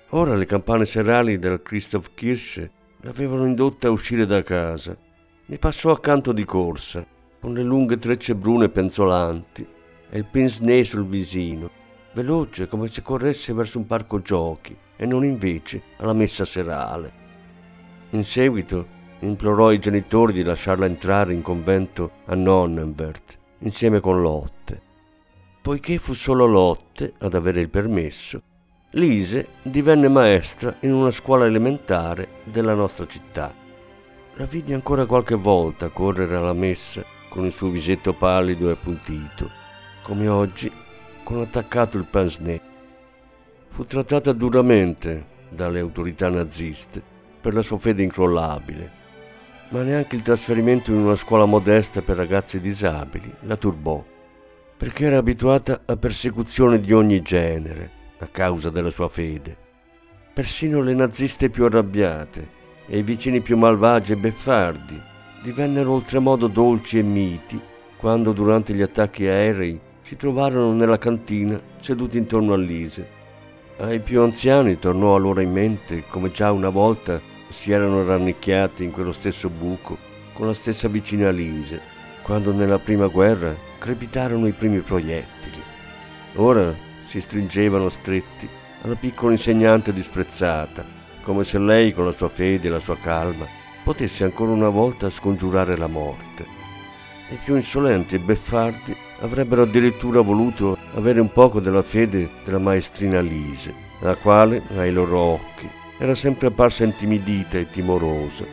Ora 0.09 0.33
le 0.33 0.47
campane 0.47 0.85
serali 0.85 1.37
della 1.37 1.61
Christoph 1.61 2.15
Kirche 2.15 2.71
l'avevano 3.01 3.45
indotta 3.45 3.89
a 3.89 3.91
uscire 3.91 4.25
da 4.25 4.41
casa. 4.41 4.97
Mi 5.51 5.57
passò 5.57 5.91
accanto 5.91 6.31
di 6.31 6.45
corsa, 6.45 7.05
con 7.41 7.53
le 7.53 7.61
lunghe 7.61 7.97
trecce 7.97 8.35
brune 8.35 8.69
penzolanti 8.69 9.67
e 10.09 10.17
il 10.17 10.23
pince 10.23 10.85
sul 10.85 11.05
visino, 11.05 11.69
veloce 12.13 12.69
come 12.69 12.87
se 12.87 13.01
corresse 13.01 13.51
verso 13.51 13.77
un 13.77 13.85
parco 13.85 14.21
giochi 14.21 14.73
e 14.95 15.05
non 15.05 15.25
invece 15.25 15.81
alla 15.97 16.13
messa 16.13 16.45
serale. 16.45 17.11
In 18.11 18.23
seguito 18.23 18.87
implorò 19.19 19.73
i 19.73 19.79
genitori 19.79 20.31
di 20.31 20.41
lasciarla 20.41 20.85
entrare 20.85 21.33
in 21.33 21.41
convento 21.41 22.11
a 22.27 22.35
Nonnenwert 22.35 23.37
insieme 23.59 23.99
con 23.99 24.21
Lotte. 24.21 24.81
Poiché 25.61 25.97
fu 25.97 26.13
solo 26.13 26.45
Lotte 26.45 27.15
ad 27.17 27.33
avere 27.33 27.59
il 27.59 27.69
permesso, 27.69 28.41
Lise 28.91 29.47
divenne 29.63 30.07
maestra 30.07 30.77
in 30.79 30.93
una 30.93 31.11
scuola 31.11 31.45
elementare 31.45 32.39
della 32.45 32.73
nostra 32.73 33.05
città. 33.05 33.60
La 34.35 34.45
vidi 34.45 34.73
ancora 34.73 35.05
qualche 35.05 35.35
volta 35.35 35.89
correre 35.89 36.37
alla 36.37 36.53
messa 36.53 37.03
con 37.27 37.45
il 37.45 37.51
suo 37.51 37.67
visetto 37.67 38.13
pallido 38.13 38.69
e 38.69 38.71
appuntito, 38.71 39.49
come 40.01 40.29
oggi 40.29 40.71
con 41.23 41.41
attaccato 41.41 41.97
il 41.97 42.05
pince 42.05 42.61
Fu 43.67 43.83
trattata 43.83 44.31
duramente 44.31 45.25
dalle 45.49 45.79
autorità 45.79 46.29
naziste 46.29 47.01
per 47.41 47.53
la 47.53 47.61
sua 47.61 47.77
fede 47.77 48.03
incrollabile, 48.03 48.91
ma 49.69 49.81
neanche 49.83 50.15
il 50.15 50.21
trasferimento 50.21 50.91
in 50.91 50.97
una 50.97 51.15
scuola 51.15 51.45
modesta 51.45 52.01
per 52.01 52.15
ragazzi 52.15 52.61
disabili 52.61 53.33
la 53.41 53.57
turbò, 53.57 54.03
perché 54.77 55.05
era 55.05 55.17
abituata 55.17 55.81
a 55.85 55.97
persecuzioni 55.97 56.79
di 56.79 56.93
ogni 56.93 57.21
genere 57.21 57.91
a 58.19 58.27
causa 58.27 58.69
della 58.69 58.91
sua 58.91 59.09
fede. 59.09 59.57
Persino 60.33 60.81
le 60.81 60.93
naziste 60.93 61.49
più 61.49 61.65
arrabbiate 61.65 62.59
e 62.93 62.97
i 62.97 63.03
vicini 63.03 63.39
più 63.39 63.55
malvagi 63.55 64.11
e 64.11 64.17
beffardi 64.17 64.99
divennero 65.41 65.93
oltremodo 65.93 66.47
dolci 66.47 66.99
e 66.99 67.01
miti 67.01 67.57
quando 67.95 68.33
durante 68.33 68.73
gli 68.73 68.81
attacchi 68.81 69.27
aerei 69.27 69.79
si 70.01 70.17
trovarono 70.17 70.73
nella 70.73 70.97
cantina 70.97 71.57
seduti 71.79 72.17
intorno 72.17 72.51
a 72.51 72.57
Lise. 72.57 73.07
Ai 73.77 74.01
più 74.01 74.21
anziani 74.21 74.77
tornò 74.77 75.15
allora 75.15 75.41
in 75.41 75.53
mente 75.53 76.03
come 76.09 76.31
già 76.31 76.51
una 76.51 76.67
volta 76.67 77.21
si 77.47 77.71
erano 77.71 78.03
rannicchiati 78.03 78.83
in 78.83 78.91
quello 78.91 79.13
stesso 79.13 79.47
buco 79.47 79.97
con 80.33 80.47
la 80.47 80.53
stessa 80.53 80.89
vicina 80.89 81.29
Lise, 81.29 81.79
quando 82.23 82.51
nella 82.51 82.77
prima 82.77 83.07
guerra 83.07 83.55
crepitarono 83.79 84.47
i 84.47 84.51
primi 84.51 84.79
proiettili. 84.79 85.61
Ora 86.35 86.75
si 87.05 87.21
stringevano 87.21 87.87
stretti 87.87 88.49
alla 88.81 88.95
piccola 88.95 89.31
insegnante 89.31 89.93
disprezzata, 89.93 90.99
come 91.23 91.43
se 91.43 91.57
lei 91.57 91.93
con 91.93 92.05
la 92.05 92.11
sua 92.11 92.29
fede 92.29 92.67
e 92.67 92.71
la 92.71 92.79
sua 92.79 92.97
calma 92.97 93.47
potesse 93.83 94.23
ancora 94.23 94.51
una 94.51 94.69
volta 94.69 95.09
scongiurare 95.09 95.77
la 95.77 95.87
morte. 95.87 96.45
I 97.29 97.37
più 97.43 97.55
insolenti 97.55 98.15
e 98.15 98.19
beffardi 98.19 98.95
avrebbero 99.21 99.63
addirittura 99.63 100.21
voluto 100.21 100.77
avere 100.95 101.19
un 101.19 101.31
poco 101.31 101.59
della 101.59 101.83
fede 101.83 102.29
della 102.43 102.59
maestrina 102.59 103.21
Lise, 103.21 103.73
la 103.99 104.15
quale, 104.15 104.61
ai 104.75 104.91
loro 104.91 105.17
occhi, 105.17 105.69
era 105.97 106.15
sempre 106.15 106.47
apparsa 106.47 106.83
intimidita 106.83 107.57
e 107.57 107.69
timorosa, 107.69 108.43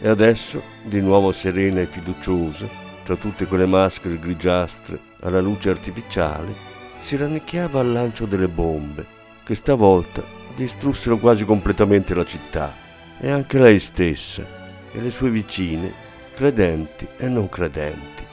e 0.00 0.08
adesso, 0.08 0.62
di 0.82 1.00
nuovo 1.00 1.32
serena 1.32 1.80
e 1.80 1.86
fiduciosa, 1.86 2.66
tra 3.04 3.16
tutte 3.16 3.46
quelle 3.46 3.66
maschere 3.66 4.18
grigiastre 4.18 4.98
alla 5.20 5.40
luce 5.40 5.70
artificiale, 5.70 6.54
si 7.00 7.16
rannicchiava 7.16 7.80
al 7.80 7.92
lancio 7.92 8.26
delle 8.26 8.48
bombe, 8.48 9.04
che 9.44 9.54
stavolta 9.54 10.22
distrussero 10.54 11.18
quasi 11.18 11.44
completamente 11.44 12.14
la 12.14 12.24
città, 12.24 12.72
e 13.18 13.30
anche 13.30 13.58
lei 13.58 13.78
stessa, 13.78 14.44
e 14.92 15.00
le 15.00 15.10
sue 15.10 15.30
vicine, 15.30 15.92
credenti 16.34 17.06
e 17.16 17.28
non 17.28 17.48
credenti. 17.48 18.24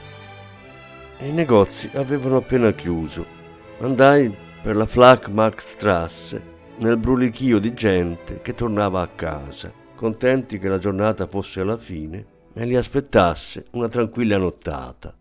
I 1.20 1.32
negozi 1.32 1.90
avevano 1.94 2.36
appena 2.36 2.72
chiuso. 2.72 3.24
Andai 3.80 4.34
per 4.62 4.76
la 4.76 4.86
Flachmarktstrasse 4.86 6.42
nel 6.78 6.96
brulichio 6.96 7.58
di 7.58 7.74
gente 7.74 8.40
che 8.40 8.54
tornava 8.54 9.00
a 9.02 9.08
casa, 9.08 9.72
contenti 9.94 10.58
che 10.58 10.68
la 10.68 10.78
giornata 10.78 11.26
fosse 11.26 11.60
alla 11.60 11.76
fine 11.76 12.24
e 12.54 12.64
li 12.64 12.76
aspettasse 12.76 13.66
una 13.72 13.88
tranquilla 13.88 14.38
nottata. 14.38 15.14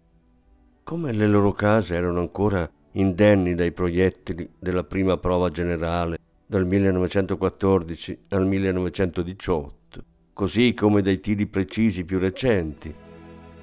Come 0.83 1.11
le 1.11 1.27
loro 1.27 1.51
case 1.51 1.95
erano 1.95 2.19
ancora 2.19 2.69
indenni 2.93 3.55
dai 3.55 3.71
proiettili 3.71 4.49
della 4.57 4.83
prima 4.83 5.17
prova 5.17 5.49
generale 5.49 6.18
dal 6.49 6.65
1914 6.65 8.25
al 8.29 8.47
1918, 8.47 10.03
così 10.33 10.73
come 10.73 11.03
dai 11.03 11.19
tiri 11.19 11.45
precisi 11.45 12.03
più 12.03 12.17
recenti. 12.17 12.91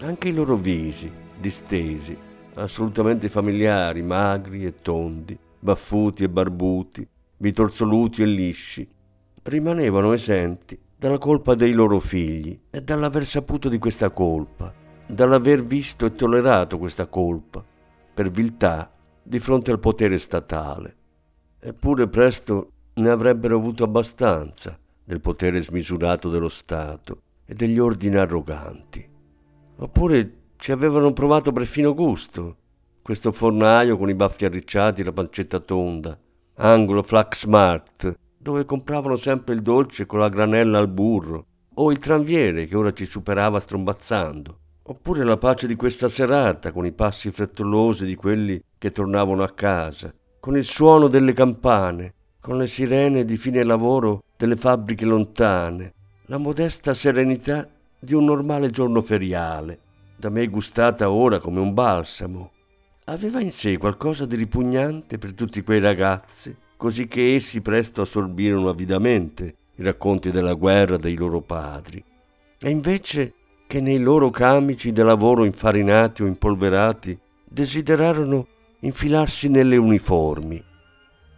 Anche 0.02 0.28
i 0.28 0.32
loro 0.32 0.54
visi, 0.54 1.10
distesi, 1.36 2.16
assolutamente 2.54 3.28
familiari, 3.28 4.02
magri 4.02 4.64
e 4.64 4.72
tondi, 4.72 5.36
baffuti 5.58 6.22
e 6.22 6.28
barbuti, 6.28 7.04
bitorzoluti 7.36 8.22
e 8.22 8.26
lisci, 8.26 8.88
rimanevano 9.42 10.12
esenti 10.12 10.78
dalla 10.96 11.18
colpa 11.18 11.56
dei 11.56 11.72
loro 11.72 11.98
figli 11.98 12.56
e 12.70 12.82
dall'aver 12.82 13.26
saputo 13.26 13.68
di 13.68 13.78
questa 13.78 14.10
colpa, 14.10 14.72
dall'aver 15.08 15.60
visto 15.60 16.06
e 16.06 16.12
tollerato 16.12 16.78
questa 16.78 17.08
colpa, 17.08 17.64
per 18.14 18.30
viltà 18.30 18.92
di 19.20 19.40
fronte 19.40 19.72
al 19.72 19.80
potere 19.80 20.18
statale. 20.18 20.96
Eppure 21.58 22.06
presto 22.06 22.70
ne 22.98 23.10
avrebbero 23.10 23.56
avuto 23.56 23.84
abbastanza 23.84 24.78
del 25.04 25.20
potere 25.20 25.62
smisurato 25.62 26.30
dello 26.30 26.48
Stato 26.48 27.20
e 27.44 27.54
degli 27.54 27.78
ordini 27.78 28.16
arroganti. 28.16 29.06
Oppure 29.76 30.32
ci 30.56 30.72
avevano 30.72 31.12
provato 31.12 31.52
perfino 31.52 31.92
gusto, 31.92 32.56
questo 33.02 33.32
fornaio 33.32 33.98
con 33.98 34.08
i 34.08 34.14
baffi 34.14 34.46
arricciati 34.46 35.02
e 35.02 35.04
la 35.04 35.12
pancetta 35.12 35.60
tonda, 35.60 36.18
angolo 36.54 37.02
Flaxmarkt, 37.02 38.18
dove 38.38 38.64
compravano 38.64 39.16
sempre 39.16 39.54
il 39.54 39.60
dolce 39.60 40.06
con 40.06 40.18
la 40.18 40.30
granella 40.30 40.78
al 40.78 40.88
burro, 40.88 41.46
o 41.74 41.90
il 41.90 41.98
tranviere 41.98 42.64
che 42.64 42.76
ora 42.76 42.92
ci 42.92 43.04
superava 43.04 43.60
strombazzando, 43.60 44.58
oppure 44.84 45.22
la 45.22 45.36
pace 45.36 45.66
di 45.66 45.76
questa 45.76 46.08
serata 46.08 46.72
con 46.72 46.86
i 46.86 46.92
passi 46.92 47.30
frettolosi 47.30 48.06
di 48.06 48.14
quelli 48.14 48.58
che 48.78 48.90
tornavano 48.90 49.42
a 49.42 49.50
casa, 49.50 50.14
con 50.40 50.56
il 50.56 50.64
suono 50.64 51.08
delle 51.08 51.34
campane, 51.34 52.14
con 52.46 52.58
le 52.58 52.68
sirene 52.68 53.24
di 53.24 53.36
fine 53.36 53.64
lavoro 53.64 54.22
delle 54.36 54.54
fabbriche 54.54 55.04
lontane, 55.04 55.94
la 56.26 56.38
modesta 56.38 56.94
serenità 56.94 57.68
di 57.98 58.14
un 58.14 58.24
normale 58.24 58.70
giorno 58.70 59.00
feriale, 59.00 59.80
da 60.14 60.28
me 60.28 60.46
gustata 60.46 61.10
ora 61.10 61.40
come 61.40 61.58
un 61.58 61.74
balsamo. 61.74 62.52
Aveva 63.06 63.40
in 63.40 63.50
sé 63.50 63.78
qualcosa 63.78 64.26
di 64.26 64.36
ripugnante 64.36 65.18
per 65.18 65.34
tutti 65.34 65.64
quei 65.64 65.80
ragazzi, 65.80 66.54
così 66.76 67.08
che 67.08 67.34
essi 67.34 67.60
presto 67.62 68.02
assorbirono 68.02 68.68
avidamente 68.68 69.54
i 69.74 69.82
racconti 69.82 70.30
della 70.30 70.54
guerra 70.54 70.96
dei 70.96 71.16
loro 71.16 71.40
padri. 71.40 72.00
E 72.60 72.70
invece 72.70 73.32
che 73.66 73.80
nei 73.80 73.98
loro 73.98 74.30
camici 74.30 74.92
da 74.92 75.02
lavoro 75.02 75.42
infarinati 75.42 76.22
o 76.22 76.26
impolverati 76.26 77.18
desiderarono 77.42 78.46
infilarsi 78.82 79.48
nelle 79.48 79.76
uniformi. 79.76 80.74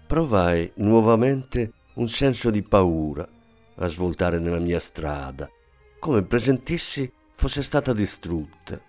Provai 0.09 0.73
nuovamente 0.77 1.73
un 1.97 2.09
senso 2.09 2.49
di 2.49 2.63
paura 2.63 3.29
a 3.75 3.87
svoltare 3.89 4.39
nella 4.39 4.59
mia 4.59 4.81
strada, 4.81 5.47
come 5.99 6.23
presentissi 6.23 7.13
fosse 7.31 7.63
stata 7.63 7.93
distrutta. 7.93 8.81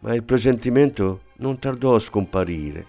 Ma 0.00 0.16
il 0.16 0.24
presentimento 0.24 1.20
non 1.36 1.60
tardò 1.60 1.94
a 1.94 2.00
scomparire, 2.00 2.84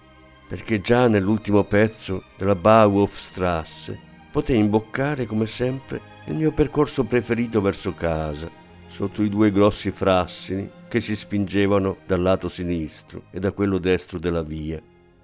perché 0.48 0.80
già 0.80 1.06
nell'ultimo 1.06 1.62
pezzo 1.62 2.24
della 2.36 2.56
Bauhofstrasse 2.56 3.96
potei 4.32 4.58
imboccare 4.58 5.24
come 5.24 5.46
sempre 5.46 6.00
il 6.26 6.34
mio 6.34 6.50
percorso 6.50 7.04
preferito 7.04 7.60
verso 7.60 7.94
casa, 7.94 8.50
sotto 8.88 9.22
i 9.22 9.28
due 9.28 9.52
grossi 9.52 9.92
frassini 9.92 10.68
che 10.88 10.98
si 10.98 11.14
spingevano 11.14 11.98
dal 12.04 12.20
lato 12.20 12.48
sinistro 12.48 13.26
e 13.30 13.38
da 13.38 13.52
quello 13.52 13.78
destro 13.78 14.18
della 14.18 14.42
via, 14.42 14.82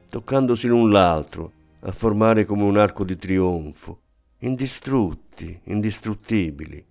toccandosi 0.08 0.68
l'un 0.68 0.92
l'altro 0.92 1.50
a 1.86 1.92
formare 1.92 2.44
come 2.44 2.64
un 2.64 2.76
arco 2.76 3.04
di 3.04 3.16
trionfo, 3.16 4.00
indistrutti, 4.38 5.60
indistruttibili. 5.64 6.84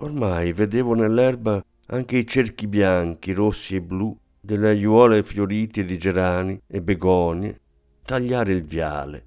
Ormai 0.00 0.52
vedevo 0.52 0.92
nell'erba 0.92 1.64
anche 1.86 2.18
i 2.18 2.26
cerchi 2.26 2.66
bianchi, 2.66 3.32
rossi 3.32 3.76
e 3.76 3.80
blu 3.80 4.14
delle 4.38 4.68
aiuole 4.68 5.22
fiorite 5.22 5.82
di 5.82 5.96
gerani 5.96 6.60
e 6.66 6.82
begonie 6.82 7.60
tagliare 8.04 8.52
il 8.52 8.62
viale. 8.62 9.24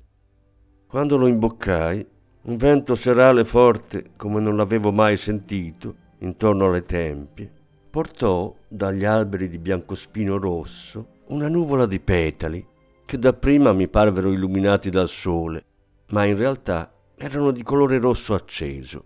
Quando 0.85 1.17
lo 1.17 1.25
imboccai, 1.25 2.05
un 2.43 2.55
vento 2.55 2.93
serale 2.93 3.45
forte 3.45 4.11
come 4.15 4.39
non 4.39 4.55
l'avevo 4.55 4.91
mai 4.91 5.17
sentito 5.17 5.95
intorno 6.19 6.67
alle 6.67 6.83
tempie, 6.83 7.51
portò 7.89 8.55
dagli 8.67 9.03
alberi 9.03 9.49
di 9.49 9.57
biancospino 9.57 10.37
rosso 10.37 11.17
una 11.29 11.47
nuvola 11.47 11.87
di 11.87 11.99
petali 11.99 12.68
che 13.09 13.17
dapprima 13.17 13.73
mi 13.73 13.87
parvero 13.87 14.31
illuminati 14.31 14.91
dal 14.91 15.09
sole, 15.09 15.63
ma 16.09 16.25
in 16.25 16.37
realtà 16.37 16.93
erano 17.17 17.49
di 17.49 17.63
colore 17.63 17.97
rosso 17.97 18.35
acceso. 18.35 19.03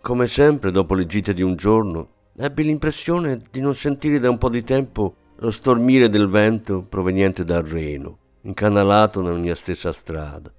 come 0.00 0.26
sempre 0.26 0.70
dopo 0.70 0.94
le 0.94 1.04
gite 1.04 1.34
di 1.34 1.42
un 1.42 1.54
giorno, 1.54 2.30
ebbi 2.34 2.62
l'impressione 2.62 3.38
di 3.50 3.60
non 3.60 3.74
sentire 3.74 4.18
da 4.18 4.30
un 4.30 4.38
po' 4.38 4.48
di 4.48 4.62
tempo 4.62 5.16
lo 5.36 5.50
stormire 5.50 6.08
del 6.08 6.28
vento 6.28 6.80
proveniente 6.80 7.44
dal 7.44 7.62
Reno, 7.62 8.16
incanalato 8.40 9.20
nella 9.20 9.36
mia 9.36 9.54
stessa 9.54 9.92
strada. 9.92 10.50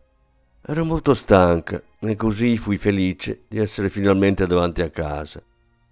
Ero 0.63 0.85
molto 0.85 1.15
stanca 1.15 1.81
e 1.99 2.15
così 2.15 2.57
fui 2.57 2.77
felice 2.77 3.45
di 3.47 3.57
essere 3.57 3.89
finalmente 3.89 4.45
davanti 4.45 4.83
a 4.83 4.91
casa. 4.91 5.41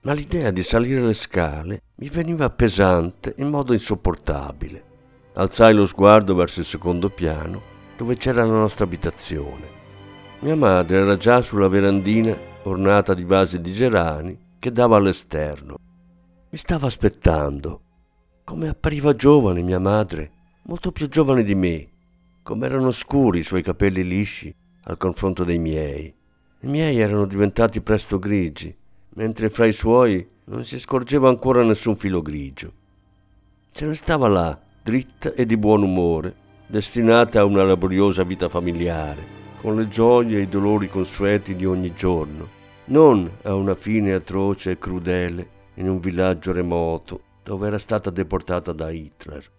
Ma 0.02 0.14
l'idea 0.14 0.52
di 0.52 0.62
salire 0.62 1.02
le 1.02 1.16
scale 1.16 1.82
mi 1.96 2.10
veniva 2.10 2.48
pesante 2.52 3.34
in 3.38 3.50
modo 3.50 3.74
insopportabile. 3.74 4.89
Alzai 5.34 5.74
lo 5.74 5.86
sguardo 5.86 6.36
verso 6.36 6.60
il 6.60 6.66
secondo 6.66 7.10
piano, 7.10 7.62
dove 7.96 8.18
c'era 8.18 8.44
la 8.44 8.54
nostra 8.54 8.86
abitazione. 8.86 9.78
Mia 10.40 10.56
madre 10.56 11.00
era 11.00 11.18
già 11.18 11.42
sulla 11.42 11.68
verandina 11.68 12.36
ornata 12.64 13.14
di 13.14 13.24
vasi 13.24 13.62
di 13.62 13.72
gerani 13.72 14.38
che 14.58 14.72
dava 14.72 14.98
all'esterno. 14.98 15.78
Mi 16.50 16.58
stava 16.58 16.88
aspettando. 16.88 17.82
Come 18.44 18.68
appariva 18.68 19.14
giovane 19.14 19.62
mia 19.62 19.80
madre, 19.80 20.32
molto 20.64 20.92
più 20.92 21.08
giovane 21.08 21.44
di 21.44 21.56
me, 21.56 21.88
come 22.42 22.66
erano 22.66 22.92
scuri 22.92 23.40
i 23.40 23.44
suoi 23.44 23.62
capelli 23.62 24.04
lisci 24.04 24.54
al 24.84 24.98
confronto 24.98 25.44
dei 25.44 25.60
miei. 25.60 26.14
I 26.62 26.68
miei 26.68 27.00
erano 27.00 27.26
diventati 27.26 27.80
presto 27.82 28.18
grigi, 28.18 28.76
mentre 29.16 29.50
fra 29.50 29.66
i 29.66 29.74
suoi 29.74 30.28
non 30.46 30.66
si 30.66 30.80
scorgeva 30.80 31.30
ancora 31.30 31.64
nessun 31.64 31.96
filo 31.96 32.22
grigio. 32.22 32.74
Se 33.72 33.86
ne 33.86 33.94
stava 33.94 34.28
là, 34.28 34.60
dritta 34.82 35.34
e 35.34 35.46
di 35.46 35.58
buon 35.58 35.84
umore, 35.84 36.36
destinata 36.68 37.42
a 37.42 37.46
una 37.46 37.64
laboriosa 37.64 38.24
vita 38.24 38.50
familiare, 38.50 39.38
con 39.62 39.76
le 39.76 39.88
gioie 39.88 40.38
e 40.38 40.42
i 40.42 40.48
dolori 40.48 40.90
consueti 40.90 41.56
di 41.56 41.66
ogni 41.66 41.94
giorno, 41.94 42.48
non 42.86 43.30
a 43.44 43.54
una 43.54 43.76
fine 43.76 44.14
atroce 44.14 44.72
e 44.72 44.78
crudele 44.78 45.58
in 45.76 45.90
un 45.90 46.00
villaggio 46.00 46.52
remoto 46.52 47.22
dove 47.44 47.68
era 47.68 47.78
stata 47.78 48.10
deportata 48.10 48.74
da 48.74 48.92
Hitler. 48.92 49.52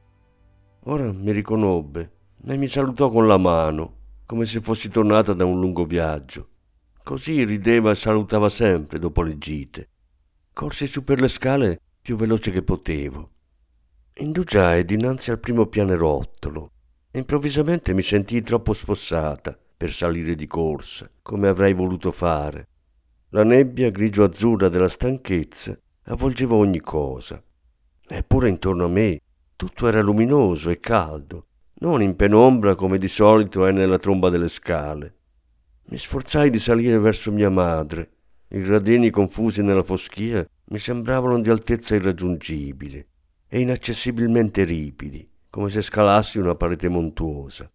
Ora 0.85 1.13
mi 1.13 1.33
riconobbe 1.33 2.11
e 2.47 2.57
mi 2.57 2.67
salutò 2.67 3.11
con 3.11 3.27
la 3.27 3.37
mano, 3.37 3.97
come 4.27 4.45
se 4.45 4.61
fossi 4.61 4.89
tornata 4.89 5.33
da 5.33 5.45
un 5.45 5.59
lungo 5.59 5.85
viaggio. 5.85 6.49
Così 7.03 7.45
rideva 7.45 7.91
e 7.91 7.97
salutava 7.97 8.49
sempre 8.49 8.99
dopo 8.99 9.23
le 9.23 9.37
gite. 9.39 9.89
Corsi 10.53 10.87
su 10.87 11.03
per 11.03 11.21
le 11.21 11.29
scale 11.29 11.81
più 12.01 12.17
veloce 12.17 12.51
che 12.51 12.63
potevo. 12.63 13.31
Indugiai 14.15 14.85
dinanzi 14.85 15.31
al 15.31 15.39
primo 15.39 15.67
pianerottolo. 15.67 16.73
Improvvisamente 17.13 17.95
mi 17.95 18.03
sentii 18.03 18.43
troppo 18.43 18.75
spossata 18.75 19.57
per 19.77 19.93
salire 19.93 20.35
di 20.35 20.47
corsa, 20.47 21.09
come 21.23 21.49
avrei 21.49 21.73
voluto 21.73 22.11
fare. 22.11 22.67
La 23.31 23.45
nebbia 23.45 23.91
grigio-azzurra 23.91 24.69
della 24.69 24.89
stanchezza 24.89 25.79
avvolgeva 26.05 26.57
ogni 26.57 26.81
cosa. 26.81 27.43
Eppure 28.07 28.49
intorno 28.49 28.85
a 28.85 28.89
me 28.89 29.21
tutto 29.57 29.89
era 29.89 30.03
luminoso 30.03 30.71
e 30.71 30.81
caldo, 30.81 31.47
non 31.79 32.03
in 32.03 32.15
penombra 32.17 32.75
come 32.75 32.99
di 32.99 33.09
solito 33.09 33.65
è 33.65 33.73
nella 33.73 33.97
tromba 33.97 34.29
delle 34.29 34.49
scale. 34.49 35.15
Mi 35.85 35.97
sforzai 35.97 36.51
di 36.51 36.59
salire 36.59 36.99
verso 36.99 37.33
mia 37.33 37.49
madre. 37.49 38.11
I 38.49 38.61
gradini 38.61 39.09
confusi 39.09 39.63
nella 39.63 39.85
foschia 39.85 40.45
mi 40.65 40.79
sembravano 40.79 41.41
di 41.41 41.49
altezza 41.49 41.95
irraggiungibile 41.95 43.07
e 43.53 43.61
inaccessibilmente 43.61 44.63
ripidi, 44.63 45.29
come 45.51 45.71
se 45.71 45.83
scalassi 45.83 46.39
una 46.39 46.55
parete 46.55 46.89
montuosa. 46.89 47.69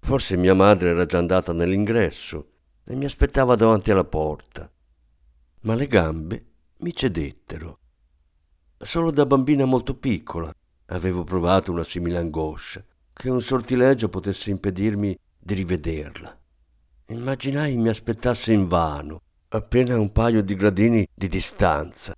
Forse 0.00 0.36
mia 0.36 0.52
madre 0.52 0.90
era 0.90 1.06
già 1.06 1.18
andata 1.18 1.52
nell'ingresso 1.52 2.48
e 2.84 2.96
mi 2.96 3.04
aspettava 3.04 3.54
davanti 3.54 3.92
alla 3.92 4.04
porta. 4.04 4.68
Ma 5.60 5.74
le 5.76 5.86
gambe 5.86 6.46
mi 6.78 6.92
cedettero. 6.92 7.78
Solo 8.76 9.12
da 9.12 9.24
bambina 9.24 9.64
molto 9.64 9.94
piccola 9.94 10.52
avevo 10.86 11.22
provato 11.22 11.70
una 11.70 11.84
simile 11.84 12.18
angoscia, 12.18 12.84
che 13.12 13.30
un 13.30 13.40
sortileggio 13.40 14.08
potesse 14.08 14.50
impedirmi 14.50 15.16
di 15.38 15.54
rivederla. 15.54 16.36
Immaginai 17.06 17.76
mi 17.76 17.88
aspettasse 17.88 18.52
invano, 18.52 19.20
appena 19.48 19.96
un 19.96 20.10
paio 20.10 20.42
di 20.42 20.56
gradini 20.56 21.06
di 21.14 21.28
distanza. 21.28 22.12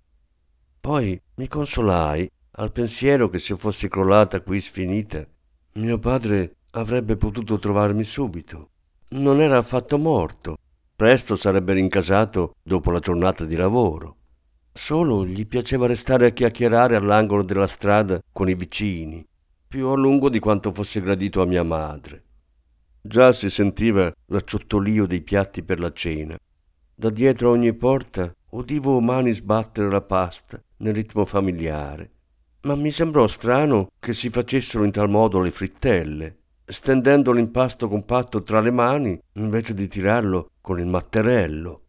Poi 0.79 1.21
mi 1.35 1.47
consolai 1.47 2.27
al 2.57 2.71
pensiero 2.71 3.29
che 3.29 3.39
se 3.39 3.55
fossi 3.55 3.89
crollata 3.89 4.41
qui 4.41 4.61
sfinita, 4.61 5.25
mio 5.73 5.99
padre 5.99 6.57
avrebbe 6.71 7.17
potuto 7.17 7.57
trovarmi 7.57 8.03
subito. 8.03 8.69
Non 9.09 9.41
era 9.41 9.57
affatto 9.57 9.97
morto. 9.97 10.57
Presto 10.95 11.35
sarebbe 11.35 11.73
rincasato 11.73 12.55
dopo 12.63 12.91
la 12.91 12.99
giornata 12.99 13.43
di 13.43 13.55
lavoro. 13.55 14.17
Solo 14.71 15.25
gli 15.25 15.45
piaceva 15.45 15.87
restare 15.87 16.27
a 16.27 16.29
chiacchierare 16.29 16.95
all'angolo 16.95 17.43
della 17.43 17.67
strada 17.67 18.21
con 18.31 18.47
i 18.47 18.55
vicini, 18.55 19.25
più 19.67 19.87
a 19.87 19.95
lungo 19.95 20.29
di 20.29 20.39
quanto 20.39 20.71
fosse 20.71 21.01
gradito 21.01 21.41
a 21.41 21.45
mia 21.45 21.63
madre. 21.63 22.23
Già 23.01 23.33
si 23.33 23.49
sentiva 23.49 24.11
l'acciottolio 24.27 25.05
dei 25.05 25.21
piatti 25.21 25.63
per 25.63 25.79
la 25.79 25.91
cena. 25.91 26.37
Da 26.95 27.09
dietro 27.09 27.51
ogni 27.51 27.73
porta 27.73 28.33
udivo 28.51 28.99
mani 29.01 29.31
sbattere 29.31 29.89
la 29.89 30.01
pasta 30.01 30.61
nel 30.77 30.93
ritmo 30.93 31.25
familiare, 31.25 32.11
ma 32.65 32.75
mi 32.75 32.91
sembrò 32.91 33.25
strano 33.27 33.89
che 33.99 34.13
si 34.13 34.29
facessero 34.29 34.83
in 34.83 34.91
tal 34.91 35.09
modo 35.09 35.39
le 35.39 35.51
frittelle 35.51 36.37
stendendo 36.65 37.31
l'impasto 37.31 37.87
compatto 37.87 38.43
tra 38.43 38.59
le 38.59 38.71
mani 38.71 39.19
invece 39.33 39.73
di 39.73 39.87
tirarlo 39.87 40.49
con 40.61 40.79
il 40.79 40.87
matterello. 40.87 41.81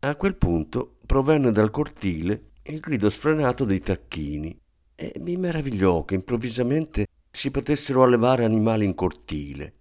A 0.00 0.16
quel 0.16 0.36
punto 0.36 0.96
provenne 1.04 1.50
dal 1.50 1.70
cortile 1.70 2.52
il 2.62 2.80
grido 2.80 3.10
sfrenato 3.10 3.64
dei 3.64 3.80
tacchini 3.80 4.58
e 4.94 5.12
mi 5.18 5.36
meravigliò 5.36 6.04
che 6.04 6.14
improvvisamente 6.14 7.06
si 7.30 7.50
potessero 7.50 8.02
allevare 8.02 8.44
animali 8.44 8.84
in 8.84 8.94
cortile. 8.94 9.74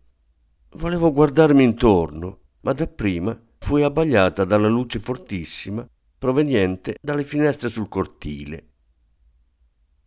Volevo 0.72 1.12
guardarmi 1.14 1.64
intorno, 1.64 2.40
ma 2.62 2.74
dapprima 2.74 3.40
fui 3.58 3.84
abbagliata 3.84 4.44
dalla 4.44 4.68
luce 4.68 5.00
fortissima 5.00 5.88
proveniente 6.18 6.96
dalle 7.02 7.24
finestre 7.24 7.70
sul 7.70 7.88
cortile. 7.88 8.69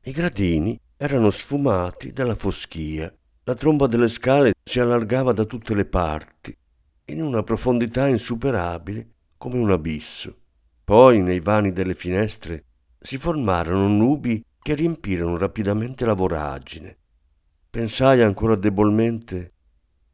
I 0.05 0.11
gradini 0.11 0.77
erano 0.97 1.31
sfumati 1.31 2.13
dalla 2.13 2.35
foschia 2.35 3.15
la 3.45 3.55
tromba 3.55 3.87
delle 3.87 4.09
scale 4.09 4.53
si 4.65 4.81
allargava 4.81 5.33
da 5.33 5.45
tutte 5.45 5.77
le 5.77 5.85
parti, 5.85 6.57
in 7.07 7.23
una 7.23 7.45
profondità 7.45 8.09
insuperabile 8.09 9.11
come 9.37 9.59
un 9.59 9.71
abisso. 9.71 10.37
Poi 10.83 11.21
nei 11.21 11.39
vani 11.39 11.71
delle 11.71 11.95
finestre 11.95 12.65
si 12.99 13.17
formarono 13.17 13.87
nubi 13.87 14.45
che 14.61 14.75
riempirono 14.75 15.37
rapidamente 15.37 16.05
la 16.05 16.15
voragine. 16.15 16.97
Pensai 17.71 18.23
ancora 18.23 18.57
debolmente 18.57 19.53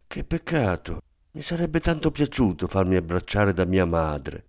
che 0.07 0.23
peccato, 0.23 1.01
mi 1.33 1.41
sarebbe 1.41 1.81
tanto 1.81 2.11
piaciuto 2.11 2.67
farmi 2.67 2.97
abbracciare 2.97 3.55
da 3.55 3.65
mia 3.65 3.87
madre. 3.87 4.47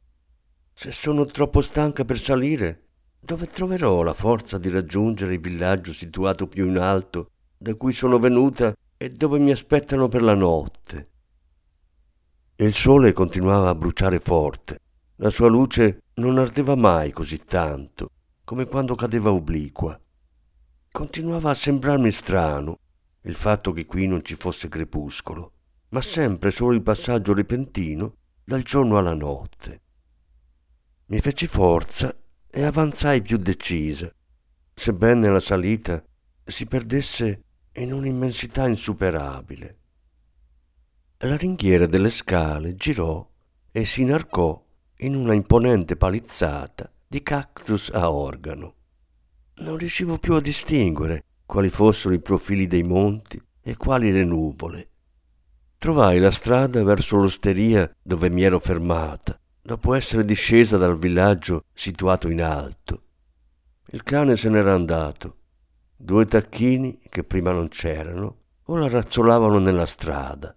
Se 0.73 0.91
sono 0.91 1.25
troppo 1.25 1.61
stanca 1.61 2.03
per 2.03 2.19
salire, 2.19 2.88
dove 3.19 3.47
troverò 3.47 4.01
la 4.01 4.13
forza 4.13 4.57
di 4.57 4.69
raggiungere 4.69 5.33
il 5.33 5.39
villaggio 5.39 5.93
situato 5.93 6.47
più 6.47 6.67
in 6.67 6.77
alto 6.77 7.31
da 7.57 7.75
cui 7.75 7.93
sono 7.93 8.19
venuta 8.19 8.73
e 8.97 9.09
dove 9.11 9.39
mi 9.39 9.51
aspettano 9.51 10.07
per 10.07 10.21
la 10.21 10.33
notte. 10.33 11.09
Il 12.55 12.73
sole 12.73 13.13
continuava 13.13 13.69
a 13.69 13.75
bruciare 13.75 14.19
forte. 14.19 14.79
La 15.17 15.29
sua 15.29 15.47
luce 15.47 16.03
non 16.15 16.37
ardeva 16.37 16.75
mai 16.75 17.11
così 17.11 17.43
tanto 17.45 18.11
come 18.43 18.65
quando 18.65 18.95
cadeva 18.95 19.31
obliqua. 19.31 19.99
Continuava 20.91 21.51
a 21.51 21.53
sembrarmi 21.53 22.11
strano 22.11 22.79
il 23.21 23.35
fatto 23.35 23.71
che 23.71 23.85
qui 23.85 24.07
non 24.07 24.25
ci 24.25 24.33
fosse 24.33 24.67
crepuscolo, 24.67 25.51
ma 25.89 26.01
sempre 26.01 26.49
solo 26.49 26.73
il 26.73 26.81
passaggio 26.81 27.33
repentino 27.33 28.15
dal 28.43 28.63
giorno 28.63 28.97
alla 28.97 29.13
notte. 29.13 29.81
Mi 31.05 31.19
feci 31.19 31.45
forza 31.45 32.15
e 32.51 32.63
avanzai 32.63 33.21
più 33.21 33.37
decisa, 33.37 34.11
sebbene 34.73 35.29
la 35.29 35.39
salita 35.39 36.03
si 36.43 36.65
perdesse 36.65 37.43
in 37.73 37.93
un'immensità 37.93 38.67
insuperabile. 38.67 39.77
La 41.19 41.35
ringhiera 41.35 41.85
delle 41.85 42.09
scale 42.09 42.75
girò 42.75 43.27
e 43.71 43.85
si 43.85 44.01
inarcò 44.01 44.65
in 44.99 45.15
una 45.15 45.33
imponente 45.33 45.95
palizzata 45.95 46.91
di 47.07 47.21
cactus 47.21 47.89
a 47.93 48.11
organo. 48.11 48.75
Non 49.57 49.77
riuscivo 49.77 50.17
più 50.17 50.33
a 50.33 50.41
distinguere 50.41 51.23
quali 51.45 51.69
fossero 51.69 52.13
i 52.13 52.21
profili 52.21 52.67
dei 52.67 52.83
monti 52.83 53.41
e 53.61 53.75
quali 53.75 54.11
le 54.11 54.23
nuvole. 54.23 54.89
Trovai 55.77 56.19
la 56.19 56.31
strada 56.31 56.83
verso 56.83 57.17
l'osteria 57.17 57.89
dove 58.01 58.29
mi 58.29 58.43
ero 58.43 58.59
fermata, 58.59 59.39
dopo 59.69 59.93
essere 59.93 60.25
discesa 60.25 60.77
dal 60.77 60.97
villaggio 60.97 61.65
situato 61.71 62.27
in 62.27 62.41
alto. 62.41 63.03
Il 63.91 64.01
cane 64.01 64.35
se 64.35 64.49
n'era 64.49 64.73
andato 64.73 65.35
Due 65.95 66.25
tacchini, 66.25 67.01
che 67.07 67.23
prima 67.23 67.51
non 67.51 67.67
c'erano, 67.67 68.37
ora 68.65 68.89
razzolavano 68.89 69.59
nella 69.59 69.85
strada. 69.85 70.55